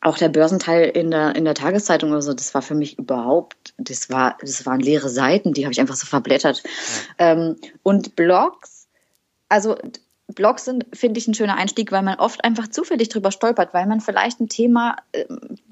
[0.00, 3.74] auch der Börsenteil in der, in der Tageszeitung oder so, das war für mich überhaupt,
[3.78, 6.62] das war, das waren leere Seiten, die habe ich einfach so verblättert.
[7.18, 7.32] Ja.
[7.32, 8.88] Ähm, und Blogs,
[9.48, 9.76] also
[10.34, 13.86] Blogs sind, finde ich, ein schöner Einstieg, weil man oft einfach zufällig drüber stolpert, weil
[13.86, 15.24] man vielleicht ein Thema, äh,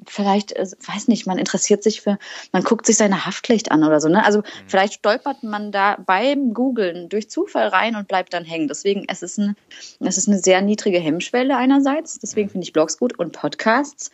[0.06, 2.18] vielleicht, äh, weiß nicht, man interessiert sich für,
[2.52, 4.08] man guckt sich seine Haftpflicht an oder so.
[4.08, 4.24] Ne?
[4.24, 4.44] Also mhm.
[4.68, 8.68] vielleicht stolpert man da beim Googlen durch Zufall rein und bleibt dann hängen.
[8.68, 9.56] Deswegen es ist eine,
[9.98, 12.20] es ist eine sehr niedrige Hemmschwelle einerseits.
[12.20, 12.52] Deswegen mhm.
[12.52, 14.12] finde ich Blogs gut und Podcasts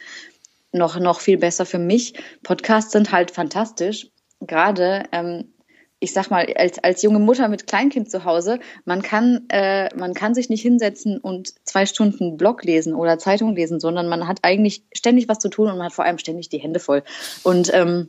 [0.72, 2.14] noch noch viel besser für mich.
[2.42, 4.08] Podcasts sind halt fantastisch.
[4.40, 5.52] Gerade ähm,
[6.00, 10.14] ich sag mal, als, als junge Mutter mit Kleinkind zu Hause, man kann, äh, man
[10.14, 14.38] kann sich nicht hinsetzen und zwei Stunden Blog lesen oder Zeitung lesen, sondern man hat
[14.42, 17.02] eigentlich ständig was zu tun und man hat vor allem ständig die Hände voll.
[17.42, 18.08] Und ähm,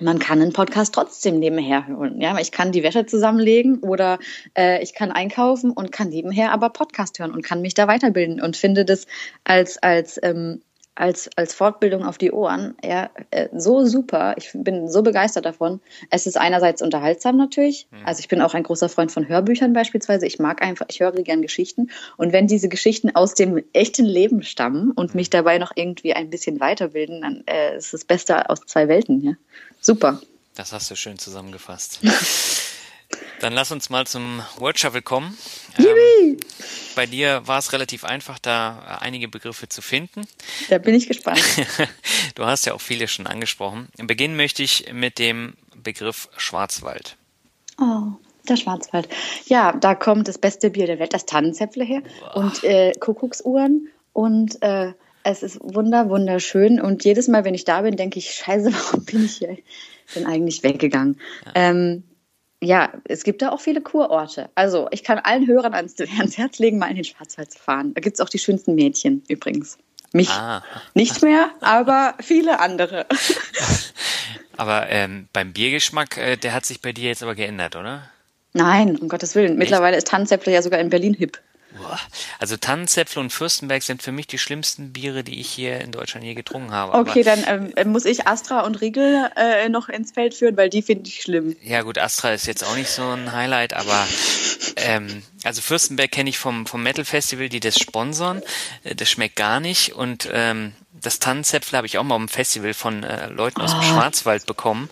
[0.00, 2.20] man kann einen Podcast trotzdem nebenher hören.
[2.20, 4.18] Ja, ich kann die Wäsche zusammenlegen oder
[4.56, 8.40] äh, ich kann einkaufen und kann nebenher aber Podcast hören und kann mich da weiterbilden
[8.40, 9.06] und finde das
[9.42, 10.62] als als ähm,
[10.98, 12.76] als, als Fortbildung auf die Ohren.
[12.84, 14.34] Ja, äh, so super.
[14.36, 15.80] Ich bin so begeistert davon.
[16.10, 17.86] Es ist einerseits unterhaltsam natürlich.
[17.90, 18.04] Mhm.
[18.04, 20.26] Also ich bin auch ein großer Freund von Hörbüchern beispielsweise.
[20.26, 21.90] Ich mag einfach, ich höre gern Geschichten.
[22.16, 26.30] Und wenn diese Geschichten aus dem echten Leben stammen und mich dabei noch irgendwie ein
[26.30, 29.22] bisschen weiterbilden, dann äh, ist das Beste aus zwei Welten.
[29.22, 29.32] Ja,
[29.80, 30.20] super.
[30.56, 32.00] Das hast du schön zusammengefasst.
[33.40, 35.36] Dann lass uns mal zum Word Shuffle kommen.
[35.78, 36.36] Ähm,
[36.96, 40.22] bei dir war es relativ einfach, da einige Begriffe zu finden.
[40.68, 41.40] Da bin ich gespannt.
[42.34, 43.88] du hast ja auch viele schon angesprochen.
[43.96, 47.16] Beginnen möchte ich mit dem Begriff Schwarzwald.
[47.80, 48.12] Oh,
[48.48, 49.08] der Schwarzwald.
[49.46, 52.36] Ja, da kommt das beste Bier der Welt, das Tannenzäpfle her Boah.
[52.36, 54.92] und äh, Kuckucksuhren und äh,
[55.22, 56.80] es ist wunder, wunderschön.
[56.80, 59.58] Und jedes Mal, wenn ich da bin, denke ich, scheiße, warum bin ich hier
[60.14, 61.20] denn eigentlich weggegangen?
[61.46, 61.52] Ja.
[61.54, 62.04] Ähm,
[62.60, 64.50] ja, es gibt da auch viele Kurorte.
[64.54, 67.94] Also ich kann allen Hörern ans, ans Herz legen, mal in den Schwarzwald zu fahren.
[67.94, 69.78] Da gibt es auch die schönsten Mädchen übrigens.
[70.12, 70.64] Mich ah.
[70.94, 73.06] nicht mehr, aber viele andere.
[74.56, 78.10] Aber ähm, beim Biergeschmack, äh, der hat sich bei dir jetzt aber geändert, oder?
[78.54, 79.56] Nein, um Gottes Willen.
[79.56, 81.38] Mittlerweile ist Tannenzäpfle ja sogar in Berlin hip.
[82.38, 86.24] Also Tannenzäpfle und Fürstenberg sind für mich die schlimmsten Biere, die ich hier in Deutschland
[86.24, 86.94] je getrunken habe.
[86.94, 90.70] Okay, Aber, dann ähm, muss ich Astra und Riegel äh, noch ins Feld führen, weil
[90.70, 91.56] die finde ich schlimm.
[91.62, 94.06] Ja gut, Astra ist jetzt auch nicht so ein Highlight, aber
[94.76, 98.42] ähm, also Fürstenberg kenne ich vom, vom Metal Festival, die das sponsern.
[98.84, 102.28] Äh, das schmeckt gar nicht und ähm, das Tannenzäpfle habe ich auch mal auf dem
[102.28, 103.82] Festival von äh, Leuten aus dem oh.
[103.82, 104.88] Schwarzwald bekommen.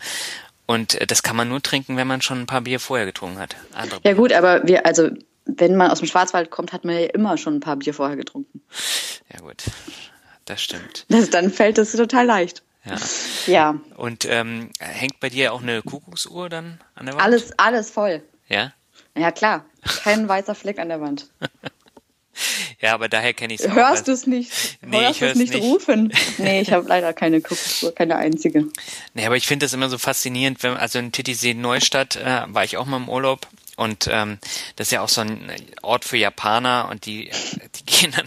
[0.67, 3.39] Und äh, das kann man nur trinken, wenn man schon ein paar Bier vorher getrunken
[3.39, 3.57] hat.
[3.73, 5.11] Andere ja gut, aber wir, also
[5.47, 8.17] wenn man aus dem Schwarzwald kommt, hat man ja immer schon ein paar Bier vorher
[8.17, 8.63] getrunken.
[9.33, 9.65] Ja gut,
[10.45, 11.07] das stimmt.
[11.09, 12.63] Das, dann fällt es total leicht.
[12.85, 12.97] Ja.
[13.47, 13.81] ja.
[13.97, 17.25] Und ähm, hängt bei dir auch eine Kuckucksuhr dann an der Wand?
[17.25, 18.23] Alles, alles voll.
[18.49, 18.73] Ja?
[19.17, 19.65] Ja, klar.
[20.03, 21.29] Kein weißer Fleck an der Wand.
[22.81, 24.79] ja, aber daher kenne ich es Hörst du es nicht?
[24.83, 26.13] Nee, Hörst du es nicht, nicht rufen?
[26.39, 28.67] Nee, ich habe leider keine Kuckucksuhr, keine einzige.
[29.15, 32.63] Nee, aber ich finde das immer so faszinierend, wenn, also in Titisee Neustadt äh, war
[32.63, 34.39] ich auch mal im Urlaub und ähm,
[34.77, 35.53] das ist ja auch so ein
[35.83, 37.31] Ort für Japaner und die,
[37.77, 38.25] die gehen dann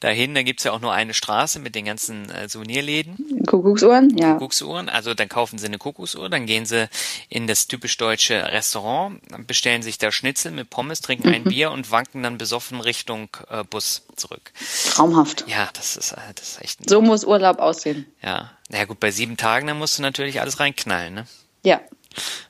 [0.00, 0.34] dahin.
[0.34, 3.44] Da gibt's ja auch nur eine Straße mit den ganzen äh, Souvenirläden.
[3.46, 4.34] Kuckucksuhren, ja.
[4.34, 4.90] Kuckucksuhren.
[4.90, 6.88] Also dann kaufen sie eine Kuckucksuhr, dann gehen sie
[7.30, 11.34] in das typisch deutsche Restaurant, bestellen sich da Schnitzel mit Pommes, trinken mhm.
[11.34, 14.52] ein Bier und wanken dann besoffen Richtung äh, Bus zurück.
[14.90, 15.46] Traumhaft.
[15.48, 16.90] Ja, das ist, äh, das ist echt.
[16.90, 18.04] So muss Urlaub aussehen.
[18.22, 18.50] Ja.
[18.68, 21.26] Na ja, gut, bei sieben Tagen, dann musst du natürlich alles reinknallen, ne?
[21.64, 21.80] Ja.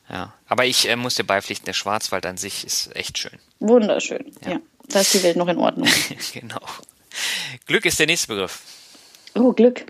[0.09, 3.39] Ja, aber ich äh, muss dir beipflichten, der Schwarzwald an sich ist echt schön.
[3.61, 4.53] Wunderschön, ja.
[4.53, 4.61] ja.
[4.89, 5.89] Da ist die Welt noch in Ordnung.
[6.33, 6.61] genau.
[7.67, 8.63] Glück ist der nächste Begriff.
[9.35, 9.87] Oh, Glück.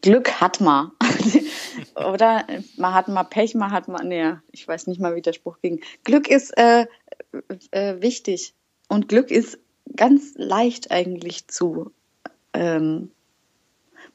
[0.00, 0.92] Glück hat man.
[1.94, 2.46] Oder
[2.76, 5.58] man hat mal Pech, man hat mal, nee, ich weiß nicht mal, wie der Spruch
[5.60, 5.82] ging.
[6.04, 6.86] Glück ist äh,
[7.70, 8.54] äh, wichtig
[8.88, 9.58] und Glück ist
[9.96, 11.92] ganz leicht eigentlich zu
[12.52, 13.10] ähm,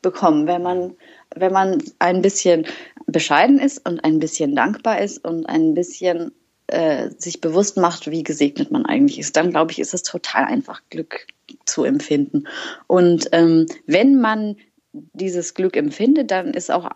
[0.01, 0.95] bekommen, wenn man,
[1.36, 2.65] wenn man ein bisschen
[3.05, 6.32] bescheiden ist und ein bisschen dankbar ist und ein bisschen
[6.67, 10.45] äh, sich bewusst macht, wie gesegnet man eigentlich ist, dann glaube ich, ist es total
[10.45, 11.27] einfach, Glück
[11.65, 12.47] zu empfinden.
[12.88, 14.57] Und ähm, wenn man
[14.93, 16.89] dieses Glück empfindet, dann ist auch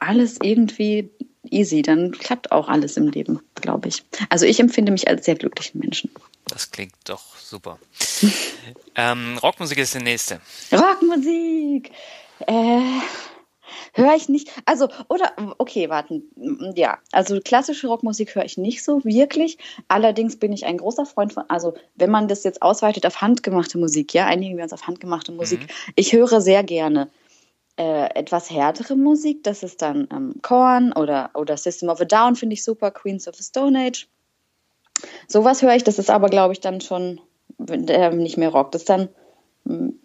[0.00, 1.10] alles irgendwie
[1.50, 4.04] easy, dann klappt auch alles im Leben, glaube ich.
[4.28, 6.10] Also ich empfinde mich als sehr glücklichen Menschen.
[6.46, 7.78] Das klingt doch super.
[8.96, 10.40] ähm, Rockmusik ist der nächste.
[10.72, 11.90] Rockmusik!
[12.46, 12.80] Äh,
[13.94, 14.50] höre ich nicht.
[14.64, 16.24] Also, oder, okay, warten.
[16.74, 19.58] Ja, also klassische Rockmusik höre ich nicht so wirklich.
[19.88, 23.78] Allerdings bin ich ein großer Freund von, also, wenn man das jetzt ausweitet auf handgemachte
[23.78, 25.60] Musik, ja, einigen wir uns auf handgemachte Musik.
[25.60, 25.92] Mhm.
[25.96, 27.08] Ich höre sehr gerne
[27.76, 29.44] äh, etwas härtere Musik.
[29.44, 32.90] Das ist dann ähm, Korn oder, oder System of a Down, finde ich super.
[32.90, 34.08] Queens of the Stone Age.
[35.26, 35.84] Sowas höre ich.
[35.84, 37.20] Das ist aber, glaube ich, dann schon
[37.68, 38.72] äh, nicht mehr Rock.
[38.72, 39.08] Das ist dann
[39.66, 39.98] hm,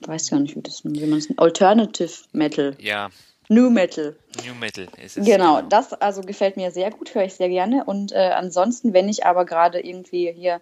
[0.00, 2.76] weiß gar nicht, wie, das, wie man es Alternative Metal.
[2.80, 3.10] Ja.
[3.48, 4.16] New Metal.
[4.44, 5.24] New Metal ist es.
[5.24, 7.84] Genau, genau, das also gefällt mir sehr gut, höre ich sehr gerne.
[7.84, 10.60] Und äh, ansonsten, wenn ich aber gerade irgendwie hier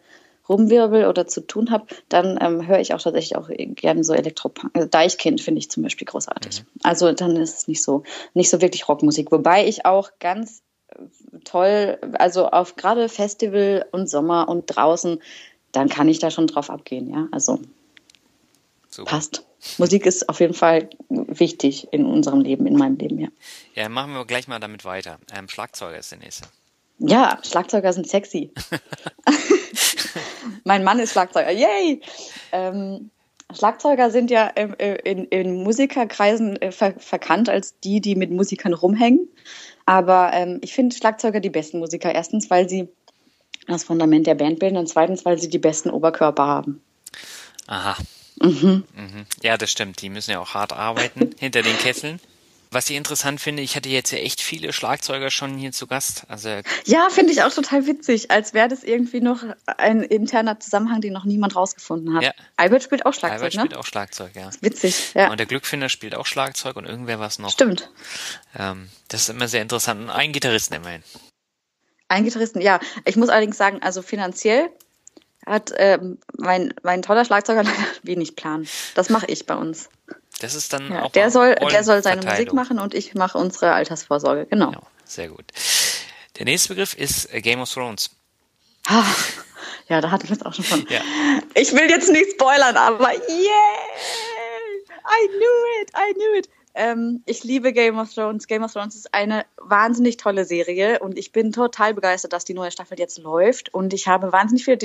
[0.49, 4.74] rumwirbel oder zu tun habe, dann ähm, höre ich auch tatsächlich auch gerne so Elektropunk.
[4.74, 6.61] Also Deichkind finde ich zum Beispiel großartig.
[6.61, 6.66] Mhm.
[6.82, 8.03] Also dann ist es nicht so,
[8.35, 9.32] nicht so wirklich Rockmusik.
[9.32, 15.22] Wobei ich auch ganz äh, toll, also auf gerade Festival und Sommer und draußen,
[15.72, 17.28] dann kann ich da schon drauf abgehen, ja.
[17.32, 17.61] Also
[18.95, 19.11] Super.
[19.11, 19.45] Passt.
[19.78, 23.28] Musik ist auf jeden Fall wichtig in unserem Leben, in meinem Leben, ja.
[23.74, 25.18] Ja, machen wir gleich mal damit weiter.
[25.36, 26.47] Ähm, Schlagzeuger ist der nächste.
[27.01, 28.53] Ja, Schlagzeuger sind sexy.
[30.64, 31.51] mein Mann ist Schlagzeuger.
[31.51, 32.03] Yay!
[32.53, 33.11] Ähm,
[33.53, 38.74] Schlagzeuger sind ja in, in, in Musikerkreisen äh, ver verkannt als die, die mit Musikern
[38.74, 39.26] rumhängen.
[39.86, 42.14] Aber ähm, ich finde Schlagzeuger die besten Musiker.
[42.14, 42.88] Erstens, weil sie
[43.66, 46.80] das Fundament der Band bilden und zweitens, weil sie die besten Oberkörper haben.
[47.66, 47.97] Aha,
[48.41, 48.85] Mhm.
[48.95, 49.26] Mhm.
[49.43, 50.01] Ja, das stimmt.
[50.03, 52.20] Die müssen ja auch hart arbeiten hinter den Kesseln.
[52.74, 56.24] Was ich interessant finde, ich hatte jetzt ja echt viele Schlagzeuger schon hier zu Gast.
[56.26, 56.49] Also
[56.87, 59.45] ja, finde ich auch total witzig, als wäre das irgendwie noch
[59.76, 62.24] ein interner Zusammenhang, den noch niemand rausgefunden hat.
[62.24, 62.32] Ja.
[62.57, 63.61] Albert spielt auch Schlagzeug, Albert ne?
[63.61, 64.51] spielt auch Schlagzeug, ja.
[64.61, 65.30] Witzig, ja.
[65.30, 67.51] Und der Glückfinder spielt auch Schlagzeug und irgendwer was noch.
[67.51, 67.93] Stimmt.
[68.59, 70.01] Ähm, das ist immer sehr interessant.
[70.01, 71.05] Und ein Gitarristen immerhin.
[72.09, 72.80] Ein Gitarristen, ja.
[73.05, 74.68] Ich muss allerdings sagen, also finanziell
[75.47, 78.66] hat ähm, mein, mein toller Schlagzeuger leider wenig Plan.
[78.95, 79.88] Das mache ich bei uns.
[80.40, 81.12] Das ist dann ja, auch.
[81.12, 84.47] Der soll, der soll seine Musik machen und ich mache unsere Altersvorsorge.
[84.47, 84.70] Genau.
[84.70, 84.86] genau.
[85.05, 85.45] Sehr gut.
[86.38, 88.11] Der nächste Begriff ist äh, Game of Thrones.
[88.86, 89.05] Ah,
[89.88, 90.86] ja, da hatten wir es auch schon von.
[90.88, 91.01] Ja.
[91.55, 93.74] Ich will jetzt nicht spoilern, aber yeah!
[95.07, 96.49] I knew it, I knew it.
[96.77, 98.49] Ähm, ich liebe Game of Thrones.
[98.49, 102.55] Game of Thrones ist eine wahnsinnig tolle Serie und ich bin total begeistert, dass die
[102.55, 103.72] neue Staffel jetzt läuft.
[103.72, 104.79] Und ich habe wahnsinnig viele,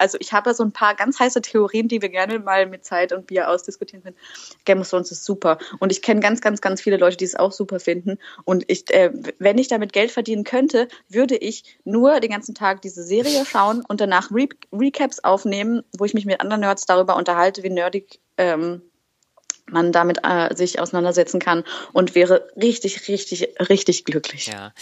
[0.00, 3.12] also ich habe so ein paar ganz heiße Theorien, die wir gerne mal mit Zeit
[3.12, 4.16] und Bier ausdiskutieren können.
[4.64, 7.36] Game of Thrones ist super und ich kenne ganz, ganz, ganz viele Leute, die es
[7.36, 8.18] auch super finden.
[8.44, 12.82] Und ich, äh, wenn ich damit Geld verdienen könnte, würde ich nur den ganzen Tag
[12.82, 17.16] diese Serie schauen und danach Re Recaps aufnehmen, wo ich mich mit anderen Nerds darüber
[17.16, 18.82] unterhalte, wie nerdig ähm,
[19.70, 24.46] man damit äh, sich auseinandersetzen kann und wäre richtig, richtig, richtig glücklich.
[24.46, 24.72] Ja.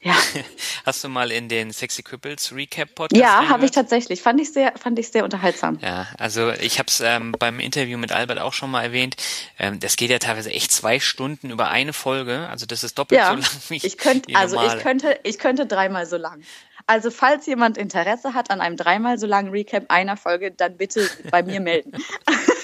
[0.00, 0.14] Ja,
[0.86, 4.22] Hast du mal in den Sexy Cripples Recap Podcast ja habe ich tatsächlich.
[4.22, 5.78] Fand ich sehr, fand ich sehr unterhaltsam.
[5.82, 9.16] Ja, also ich habe es ähm, beim Interview mit Albert auch schon mal erwähnt.
[9.58, 12.48] Ähm, das geht ja teilweise echt zwei Stunden über eine Folge.
[12.48, 15.66] Also das ist doppelt Ja, so lang wie ich könnte, also ich könnte, ich könnte
[15.66, 16.42] dreimal so lang.
[16.86, 21.10] Also falls jemand Interesse hat an einem dreimal so langen Recap einer Folge, dann bitte
[21.30, 21.92] bei mir melden.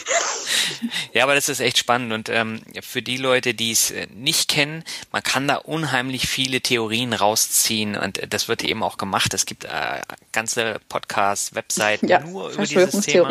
[1.12, 4.48] Ja, aber das ist echt spannend und ähm, für die Leute, die es äh, nicht
[4.48, 9.34] kennen, man kann da unheimlich viele Theorien rausziehen und äh, das wird eben auch gemacht.
[9.34, 10.00] Es gibt äh,
[10.32, 13.30] ganze Podcasts, Webseiten Ja, nur über dieses Thema.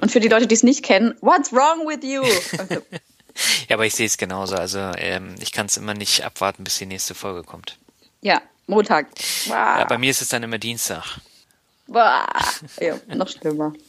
[0.00, 2.22] Und für die Leute, die es nicht kennen, what's wrong with you?
[2.58, 2.82] Also,
[3.68, 4.54] Ja, aber ich sehe es genauso.
[4.56, 7.76] Also ähm, ich kann es immer nicht abwarten, bis die nächste Folge kommt.
[8.22, 9.06] ja, Montag.
[9.44, 9.88] Ja, Wow.
[9.88, 11.04] bei mir ist es dann immer Dienstag.
[11.86, 12.60] Wow.
[12.80, 13.72] Ja, noch schlimmer.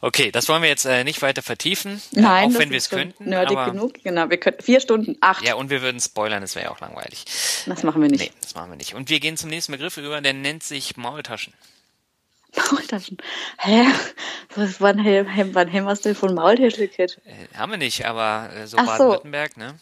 [0.00, 2.88] Okay, das wollen wir jetzt äh, nicht weiter vertiefen, äh, Nein, auch wenn wir es
[2.90, 3.24] könnten.
[3.28, 3.94] Nerdig aber, genug.
[4.02, 5.44] Genau, wir könnten vier Stunden, acht.
[5.44, 7.24] Ja, und wir würden spoilern, das wäre ja auch langweilig.
[7.66, 8.20] Das machen wir nicht.
[8.20, 8.94] Nee, das machen wir nicht.
[8.94, 11.52] Und wir gehen zum nächsten Begriff über, der nennt sich Maultaschen.
[12.70, 13.16] Maultaschen.
[13.58, 13.86] Hä?
[14.54, 17.18] Was, wann, hä- wann haben wir es denn von Maultaschenkind?
[17.24, 18.84] Äh, haben wir nicht, aber äh, so so.
[18.84, 19.74] Baden-Württemberg, ne?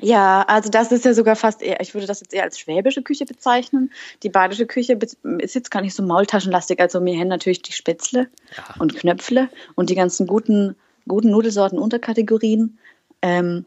[0.00, 3.02] Ja, also das ist ja sogar fast eher, ich würde das jetzt eher als schwäbische
[3.02, 3.92] Küche bezeichnen.
[4.22, 4.98] Die badische Küche
[5.38, 6.80] ist jetzt gar nicht so maultaschenlastig.
[6.80, 8.74] Also mir hängen natürlich die Spätzle Ja.
[8.78, 10.76] und Knöpfle und die ganzen guten,
[11.06, 12.78] guten Nudelsorten Unterkategorien.
[13.22, 13.64] Ähm,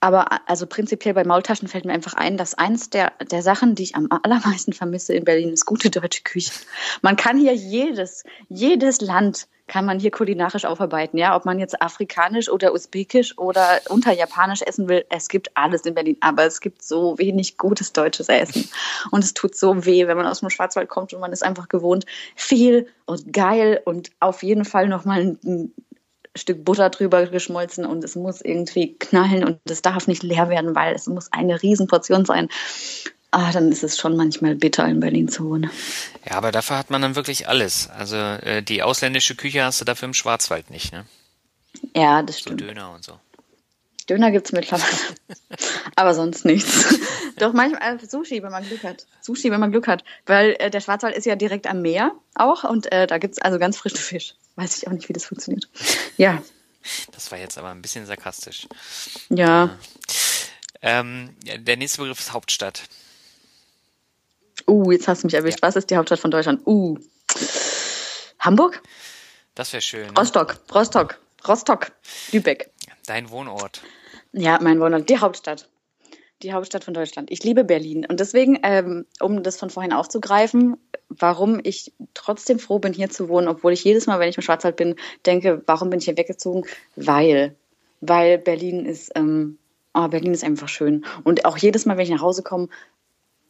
[0.00, 3.82] aber also prinzipiell bei Maultaschen fällt mir einfach ein, dass eins der, der Sachen, die
[3.82, 6.52] ich am allermeisten vermisse in Berlin, ist gute deutsche Küche.
[7.02, 11.82] Man kann hier jedes, jedes Land kann man hier kulinarisch aufarbeiten, ja, ob man jetzt
[11.82, 16.82] afrikanisch oder usbekisch oder unterjapanisch essen will, es gibt alles in Berlin, aber es gibt
[16.82, 18.68] so wenig gutes deutsches Essen.
[19.10, 21.68] Und es tut so weh, wenn man aus dem Schwarzwald kommt und man ist einfach
[21.68, 25.72] gewohnt, viel und geil und auf jeden Fall nochmal ein
[26.38, 30.74] Stück Butter drüber geschmolzen und es muss irgendwie knallen und es darf nicht leer werden,
[30.74, 32.48] weil es muss eine Riesenportion sein.
[33.30, 35.70] Ah, dann ist es schon manchmal bitter, in Berlin zu wohnen.
[36.24, 37.90] Ja, aber dafür hat man dann wirklich alles.
[37.90, 41.04] Also äh, die ausländische Küche hast du dafür im Schwarzwald nicht, ne?
[41.94, 42.62] Ja, das So stimmt.
[42.62, 43.18] Döner und so.
[44.08, 44.86] Döner gibt's mittlerweile.
[45.96, 46.98] Aber sonst nichts.
[47.38, 49.06] Doch manchmal äh, Sushi, wenn man Glück hat.
[49.20, 50.04] Sushi, wenn man Glück hat.
[50.26, 53.58] Weil äh, der Schwarzwald ist ja direkt am Meer auch und äh, da gibt's also
[53.58, 54.34] ganz frischen Fisch.
[54.56, 55.68] Weiß ich auch nicht, wie das funktioniert.
[56.16, 56.42] Ja,
[57.12, 58.66] Das war jetzt aber ein bisschen sarkastisch.
[59.28, 59.76] ja.
[60.80, 62.84] Ähm, ja, der nächste Begriff ist Hauptstadt.
[64.68, 65.58] Uh, jetzt hast du mich erwischt.
[65.60, 66.64] Was ist die Hauptstadt von Deutschland?
[66.66, 66.96] Uh.
[68.38, 68.80] Hamburg?
[69.56, 70.06] Das wäre schön.
[70.06, 70.12] Ne?
[70.16, 70.60] Rostock.
[70.72, 71.18] Rostock.
[71.46, 71.90] Rostock.
[72.30, 72.70] Lübeck.
[73.06, 73.82] Dein Wohnort.
[74.32, 75.08] Ja, mein Wohnort.
[75.08, 75.68] Die Hauptstadt.
[76.42, 77.32] Die Hauptstadt von Deutschland.
[77.32, 78.06] Ich liebe Berlin.
[78.08, 80.76] Und deswegen, ähm, um das von vorhin aufzugreifen,
[81.08, 84.42] warum ich trotzdem froh bin, hier zu wohnen, obwohl ich jedes Mal, wenn ich im
[84.42, 84.94] Schwarzwald bin,
[85.26, 86.64] denke, warum bin ich hier weggezogen?
[86.94, 87.56] Weil,
[88.00, 89.58] weil Berlin ist, ähm,
[89.94, 91.04] oh, Berlin ist einfach schön.
[91.24, 92.68] Und auch jedes Mal, wenn ich nach Hause komme,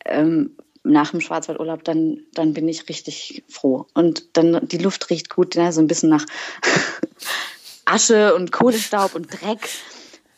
[0.06, 3.86] ähm, nach dem Schwarzwaldurlaub, dann, dann bin ich richtig froh.
[3.92, 5.72] Und dann, die Luft riecht gut, ne?
[5.72, 6.24] so ein bisschen nach
[7.84, 9.68] Asche und Kohlestaub und Dreck.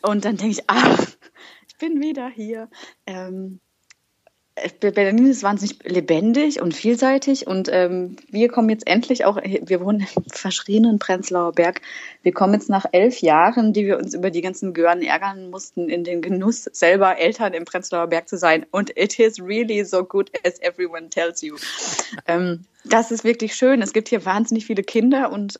[0.01, 0.97] Und dann denke ich, ah,
[1.81, 2.69] bin wieder hier.
[3.05, 3.59] Ähm,
[4.79, 10.05] Berlin ist wahnsinnig lebendig und vielseitig und ähm, wir kommen jetzt endlich auch, wir wohnen
[10.15, 11.81] im verschrienen Prenzlauer Berg,
[12.21, 15.89] wir kommen jetzt nach elf Jahren, die wir uns über die ganzen Gören ärgern mussten,
[15.89, 18.65] in den Genuss, selber Eltern im Prenzlauer Berg zu sein.
[18.71, 21.55] Und it is really so good as everyone tells you.
[22.27, 23.81] ähm, das ist wirklich schön.
[23.81, 25.59] Es gibt hier wahnsinnig viele Kinder und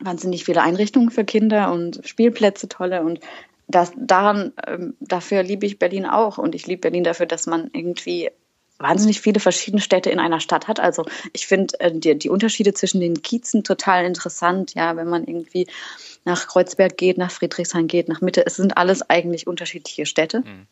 [0.00, 3.20] wahnsinnig viele Einrichtungen für Kinder und Spielplätze tolle und
[3.66, 7.70] das, daran, ähm, dafür liebe ich Berlin auch und ich liebe Berlin dafür, dass man
[7.72, 8.30] irgendwie
[8.78, 10.80] wahnsinnig viele verschiedene Städte in einer Stadt hat.
[10.80, 14.74] Also ich finde äh, die, die Unterschiede zwischen den Kiezen total interessant.
[14.74, 15.66] Ja, wenn man irgendwie
[16.24, 20.40] nach Kreuzberg geht, nach Friedrichshain geht, nach Mitte, es sind alles eigentlich unterschiedliche Städte.
[20.40, 20.66] Mhm.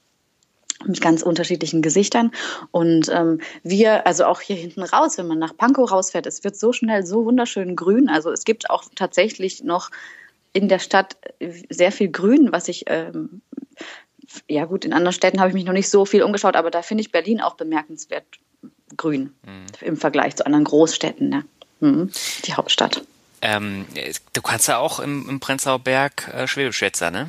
[0.84, 2.32] Mit ganz unterschiedlichen Gesichtern.
[2.72, 6.56] Und ähm, wir, also auch hier hinten raus, wenn man nach Pankow rausfährt, es wird
[6.56, 8.08] so schnell so wunderschön grün.
[8.08, 9.90] Also es gibt auch tatsächlich noch
[10.52, 11.16] in der Stadt
[11.70, 13.42] sehr viel Grün, was ich, ähm,
[14.48, 16.82] ja gut, in anderen Städten habe ich mich noch nicht so viel umgeschaut, aber da
[16.82, 18.24] finde ich Berlin auch bemerkenswert
[18.96, 19.34] grün
[19.80, 21.28] im Vergleich zu anderen Großstädten.
[21.28, 21.44] Ne?
[21.80, 22.12] Mhm.
[22.44, 23.02] Die Hauptstadt.
[23.40, 23.86] Ähm,
[24.32, 27.28] du kannst ja auch im, im Prenzlauer Berg äh, Schwäbisch schwätzen, ne?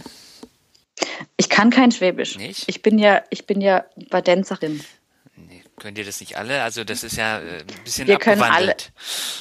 [1.38, 2.38] Ich kann kein Schwäbisch.
[2.38, 2.66] Nicht?
[2.68, 4.84] Ich bin ja, ich bin ja Badenserin.
[5.36, 6.62] Nee, können dir das nicht alle?
[6.62, 8.76] Also das ist ja äh, ein bisschen Wir können alle.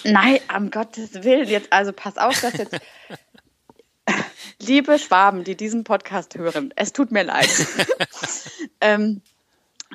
[0.04, 2.74] Nein, am Gottes Willen, jetzt, also pass auf, dass jetzt.
[4.64, 7.50] Liebe Schwaben, die diesen Podcast hören, es tut mir leid.
[8.80, 9.20] ähm,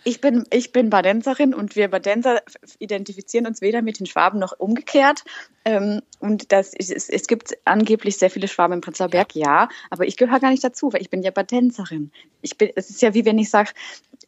[0.03, 2.41] Ich bin, ich bin Badenserin und wir Badenser
[2.77, 5.23] identifizieren uns weder mit den Schwaben noch umgekehrt.
[5.65, 10.05] Ähm, und das, es, es gibt angeblich sehr viele Schwaben im Prenzlauer Berg, ja, aber
[10.05, 12.11] ich gehöre gar nicht dazu, weil ich bin ja Badenserin.
[12.41, 13.71] Ich bin, es ist ja wie wenn ich sage,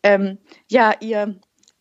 [0.01, 0.37] ähm,
[0.67, 1.39] ja, ihr,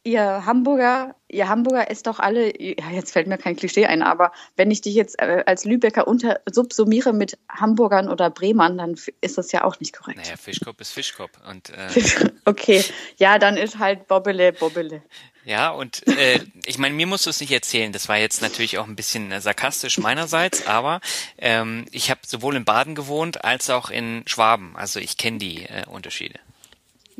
[0.08, 4.32] ihr Hamburger, ihr Hamburger ist doch alle, ja, jetzt fällt mir kein Klischee ein, aber
[4.56, 9.36] wenn ich dich jetzt äh, als Lübecker unter subsumiere mit Hamburgern oder Bremern, dann ist
[9.36, 10.18] das ja auch nicht korrekt.
[10.18, 11.32] Naja, Fischkopf ist Fischkopf.
[11.48, 11.88] Und, äh,
[12.46, 12.82] okay,
[13.18, 15.02] ja, dann ist halt Bobbele, Bobbele.
[15.44, 17.92] Ja, und äh, ich meine, mir musst du es nicht erzählen.
[17.92, 21.00] Das war jetzt natürlich auch ein bisschen äh, sarkastisch meinerseits, aber
[21.38, 24.74] ähm, ich habe sowohl in Baden gewohnt als auch in Schwaben.
[24.76, 26.38] Also ich kenne die äh, Unterschiede.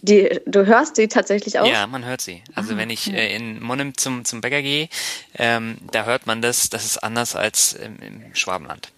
[0.01, 1.67] Die, du hörst sie tatsächlich auch?
[1.67, 2.43] Ja, man hört sie.
[2.55, 4.89] Also ah, wenn ich äh, in Monnem zum, zum Bäcker gehe,
[5.35, 8.93] ähm, da hört man das, das ist anders als im, im Schwabenland.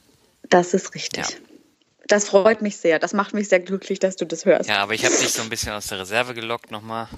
[0.50, 1.24] Das ist richtig.
[1.30, 1.36] Ja.
[2.06, 2.98] Das freut mich sehr.
[2.98, 4.68] Das macht mich sehr glücklich, dass du das hörst.
[4.68, 7.08] Ja, aber ich habe dich so ein bisschen aus der Reserve gelockt nochmal.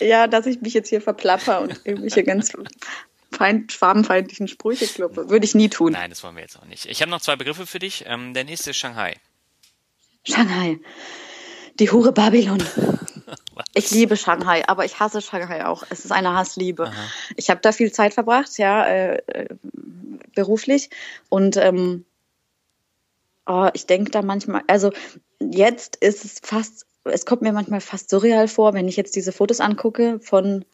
[0.00, 2.52] Ja, dass ich mich jetzt hier verplapper und irgendwelche ganz
[3.30, 5.28] feind, schwabenfeindlichen Sprüche kloppe.
[5.28, 5.92] Würde ich nie tun.
[5.92, 6.86] Nein, das wollen wir jetzt auch nicht.
[6.86, 8.04] Ich habe noch zwei Begriffe für dich.
[8.06, 9.16] Ähm, der nächste ist Shanghai.
[10.26, 10.78] Shanghai.
[11.78, 12.62] Die Hure Babylon.
[13.74, 15.84] Ich liebe Shanghai, aber ich hasse Shanghai auch.
[15.90, 16.84] Es ist eine Hassliebe.
[16.84, 17.10] Aha.
[17.36, 19.48] Ich habe da viel Zeit verbracht, ja, äh, äh,
[20.34, 20.90] beruflich.
[21.28, 22.04] Und ähm,
[23.46, 24.92] oh, ich denke da manchmal, also
[25.40, 29.32] jetzt ist es fast, es kommt mir manchmal fast surreal vor, wenn ich jetzt diese
[29.32, 30.64] Fotos angucke von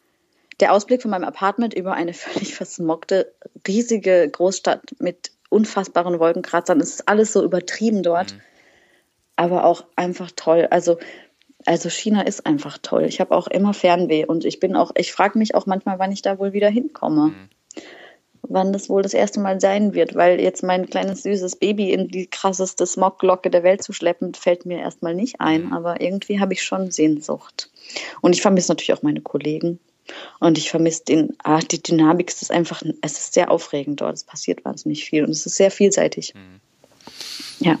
[0.59, 3.33] der Ausblick von meinem Apartment über eine völlig versmockte,
[3.67, 6.79] riesige Großstadt mit unfassbaren Wolkenkratzern.
[6.79, 8.33] Es ist alles so übertrieben dort.
[8.33, 8.41] Mhm
[9.35, 10.67] aber auch einfach toll.
[10.69, 10.97] Also,
[11.65, 13.05] also China ist einfach toll.
[13.05, 16.11] Ich habe auch immer Fernweh und ich bin auch, ich frage mich auch manchmal, wann
[16.11, 17.27] ich da wohl wieder hinkomme.
[17.27, 17.49] Mhm.
[18.47, 22.09] Wann das wohl das erste Mal sein wird, weil jetzt mein kleines süßes Baby in
[22.09, 25.65] die krasseste Smogglocke der Welt zu schleppen, fällt mir erstmal nicht ein.
[25.65, 25.73] Mhm.
[25.73, 27.71] Aber irgendwie habe ich schon Sehnsucht.
[28.21, 29.79] Und ich vermisse natürlich auch meine Kollegen.
[30.39, 34.13] Und ich vermisse den, ah, die Dynamik, es ist einfach, es ist sehr aufregend dort.
[34.13, 36.35] Es passiert wahnsinnig viel und es ist sehr vielseitig.
[36.35, 36.61] Mhm.
[37.59, 37.79] Ja.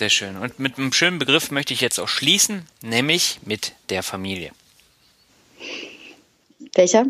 [0.00, 0.38] Sehr schön.
[0.38, 4.50] Und mit einem schönen Begriff möchte ich jetzt auch schließen, nämlich mit der Familie.
[6.74, 7.04] Welcher?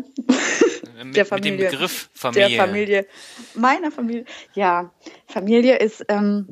[1.01, 1.51] Mit, der Familie.
[1.53, 2.49] Mit dem Begriff Familie.
[2.49, 3.07] Der Familie.
[3.55, 4.25] Meiner Familie.
[4.55, 4.93] Ja,
[5.25, 6.49] Familie ist ähm,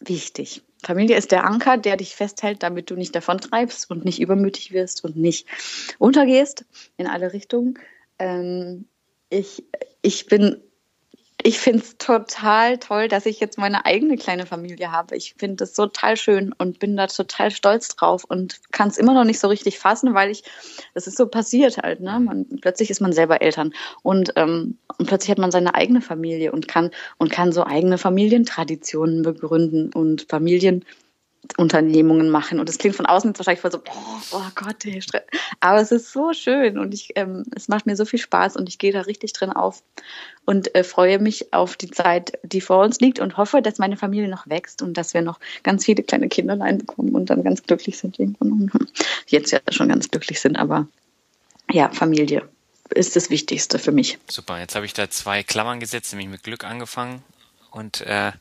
[0.00, 0.62] wichtig.
[0.82, 5.04] Familie ist der Anker, der dich festhält, damit du nicht davontreibst und nicht übermütig wirst
[5.04, 5.46] und nicht
[5.98, 6.64] untergehst
[6.96, 7.78] in alle Richtungen.
[8.18, 8.86] Ähm,
[9.30, 9.62] ich,
[10.02, 10.60] ich bin
[11.44, 15.16] ich finde es total toll, dass ich jetzt meine eigene kleine Familie habe.
[15.16, 19.14] Ich finde das total schön und bin da total stolz drauf und kann es immer
[19.14, 20.44] noch nicht so richtig fassen, weil ich,
[20.94, 22.20] das ist so passiert halt, ne?
[22.20, 23.72] Man, plötzlich ist man selber Eltern
[24.02, 27.98] und, ähm, und plötzlich hat man seine eigene Familie und kann und kann so eigene
[27.98, 30.84] Familientraditionen begründen und Familien
[31.56, 32.60] Unternehmungen machen.
[32.60, 35.22] Und es klingt von außen jetzt wahrscheinlich voll so, oh, oh Gott, ey, Stress.
[35.60, 38.68] aber es ist so schön und ich, ähm, es macht mir so viel Spaß und
[38.68, 39.82] ich gehe da richtig drin auf
[40.44, 43.96] und äh, freue mich auf die Zeit, die vor uns liegt und hoffe, dass meine
[43.96, 47.62] Familie noch wächst und dass wir noch ganz viele kleine Kinder bekommen und dann ganz
[47.62, 48.70] glücklich sind irgendwann.
[49.26, 50.86] Jetzt ja schon ganz glücklich sind, aber
[51.70, 52.48] ja, Familie
[52.90, 54.18] ist das Wichtigste für mich.
[54.28, 57.22] Super, jetzt habe ich da zwei Klammern gesetzt, nämlich mit Glück angefangen
[57.70, 58.32] und äh,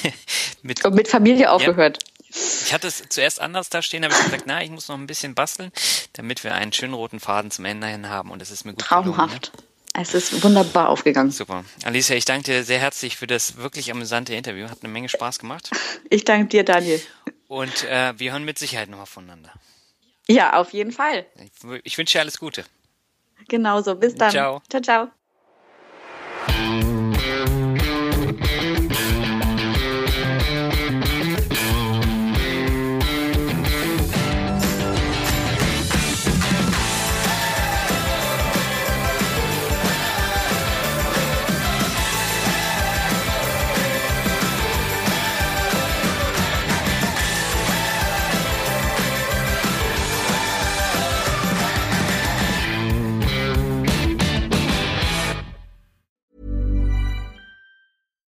[0.62, 1.98] mit, und mit Familie aufgehört.
[2.02, 2.19] Ja.
[2.30, 5.06] Ich hatte es zuerst anders da stehen, habe ich gesagt, na, ich muss noch ein
[5.06, 5.72] bisschen basteln,
[6.12, 8.84] damit wir einen schönen roten Faden zum Ende hin haben und es ist mir gut
[8.84, 9.16] Traumhaft.
[9.16, 9.70] Gelungen, ne?
[9.92, 11.32] Es ist wunderbar aufgegangen.
[11.32, 11.64] Super.
[11.84, 14.68] Alicia, ich danke dir sehr herzlich für das wirklich amüsante Interview.
[14.68, 15.70] Hat eine Menge Spaß gemacht.
[16.12, 17.00] Ich danke dir, Daniel.
[17.46, 19.52] Und äh, wir hören mit Sicherheit nochmal voneinander.
[20.28, 21.24] Ja, auf jeden Fall.
[21.36, 22.64] Ich, ich wünsche dir alles Gute.
[23.48, 23.94] Genauso.
[23.94, 24.32] Bis dann.
[24.32, 24.60] Ciao.
[24.68, 25.19] Ciao, ciao.